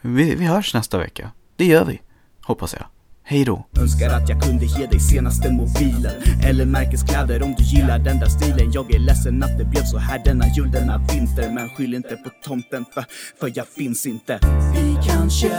Vi, 0.00 0.34
vi 0.34 0.44
hörs 0.44 0.74
nästa 0.74 0.98
vecka. 0.98 1.30
Det 1.56 1.64
gör 1.64 1.84
vi, 1.84 2.00
hoppas 2.42 2.74
jag. 2.74 2.86
Hej 3.30 3.44
då. 3.44 3.66
Önskar 3.80 4.10
att 4.10 4.28
jag 4.28 4.42
kunde 4.42 4.64
ge 4.64 4.86
dig 4.86 5.00
senaste 5.00 5.52
mobilen 5.52 6.12
Eller 6.44 6.64
märkeskläder 6.64 7.42
om 7.42 7.54
du 7.58 7.64
gillar 7.64 7.98
den 7.98 8.18
där 8.18 8.26
stilen 8.26 8.72
Jag 8.72 8.94
är 8.94 8.98
ledsen 8.98 9.42
att 9.42 9.58
det 9.58 9.64
blev 9.64 9.82
så 9.82 9.98
här 9.98 10.24
denna 10.24 10.44
jul, 10.56 10.70
denna 10.70 10.98
vinter 10.98 11.50
Men 11.54 11.68
skyll 11.68 11.94
inte 11.94 12.16
på 12.16 12.30
tomten 12.44 12.84
för, 12.94 13.04
för 13.40 13.52
jag 13.54 13.66
finns 13.66 14.06
inte 14.06 14.38
Vi 14.74 14.96
kanske 15.08 15.50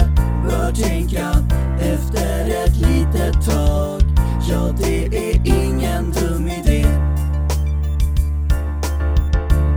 bör 0.44 0.72
tänka 0.72 1.32
efter 1.80 2.66
ett 2.66 2.76
litet 2.76 3.46
tag 3.46 4.02
Ja, 4.50 4.76
det 4.78 5.06
är 5.06 5.36
ingen 5.46 6.12
dum 6.12 6.48
idé. 6.48 6.86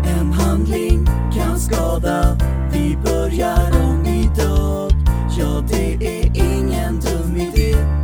En 0.04 0.32
handling 0.32 1.06
kan 1.34 1.60
skada. 1.60 2.38
Vi 2.72 2.96
börjar 3.04 3.82
om 3.82 4.06
idag. 4.06 4.90
Ja, 5.38 5.64
det 5.68 5.94
är 5.94 6.21
committed 7.32 8.01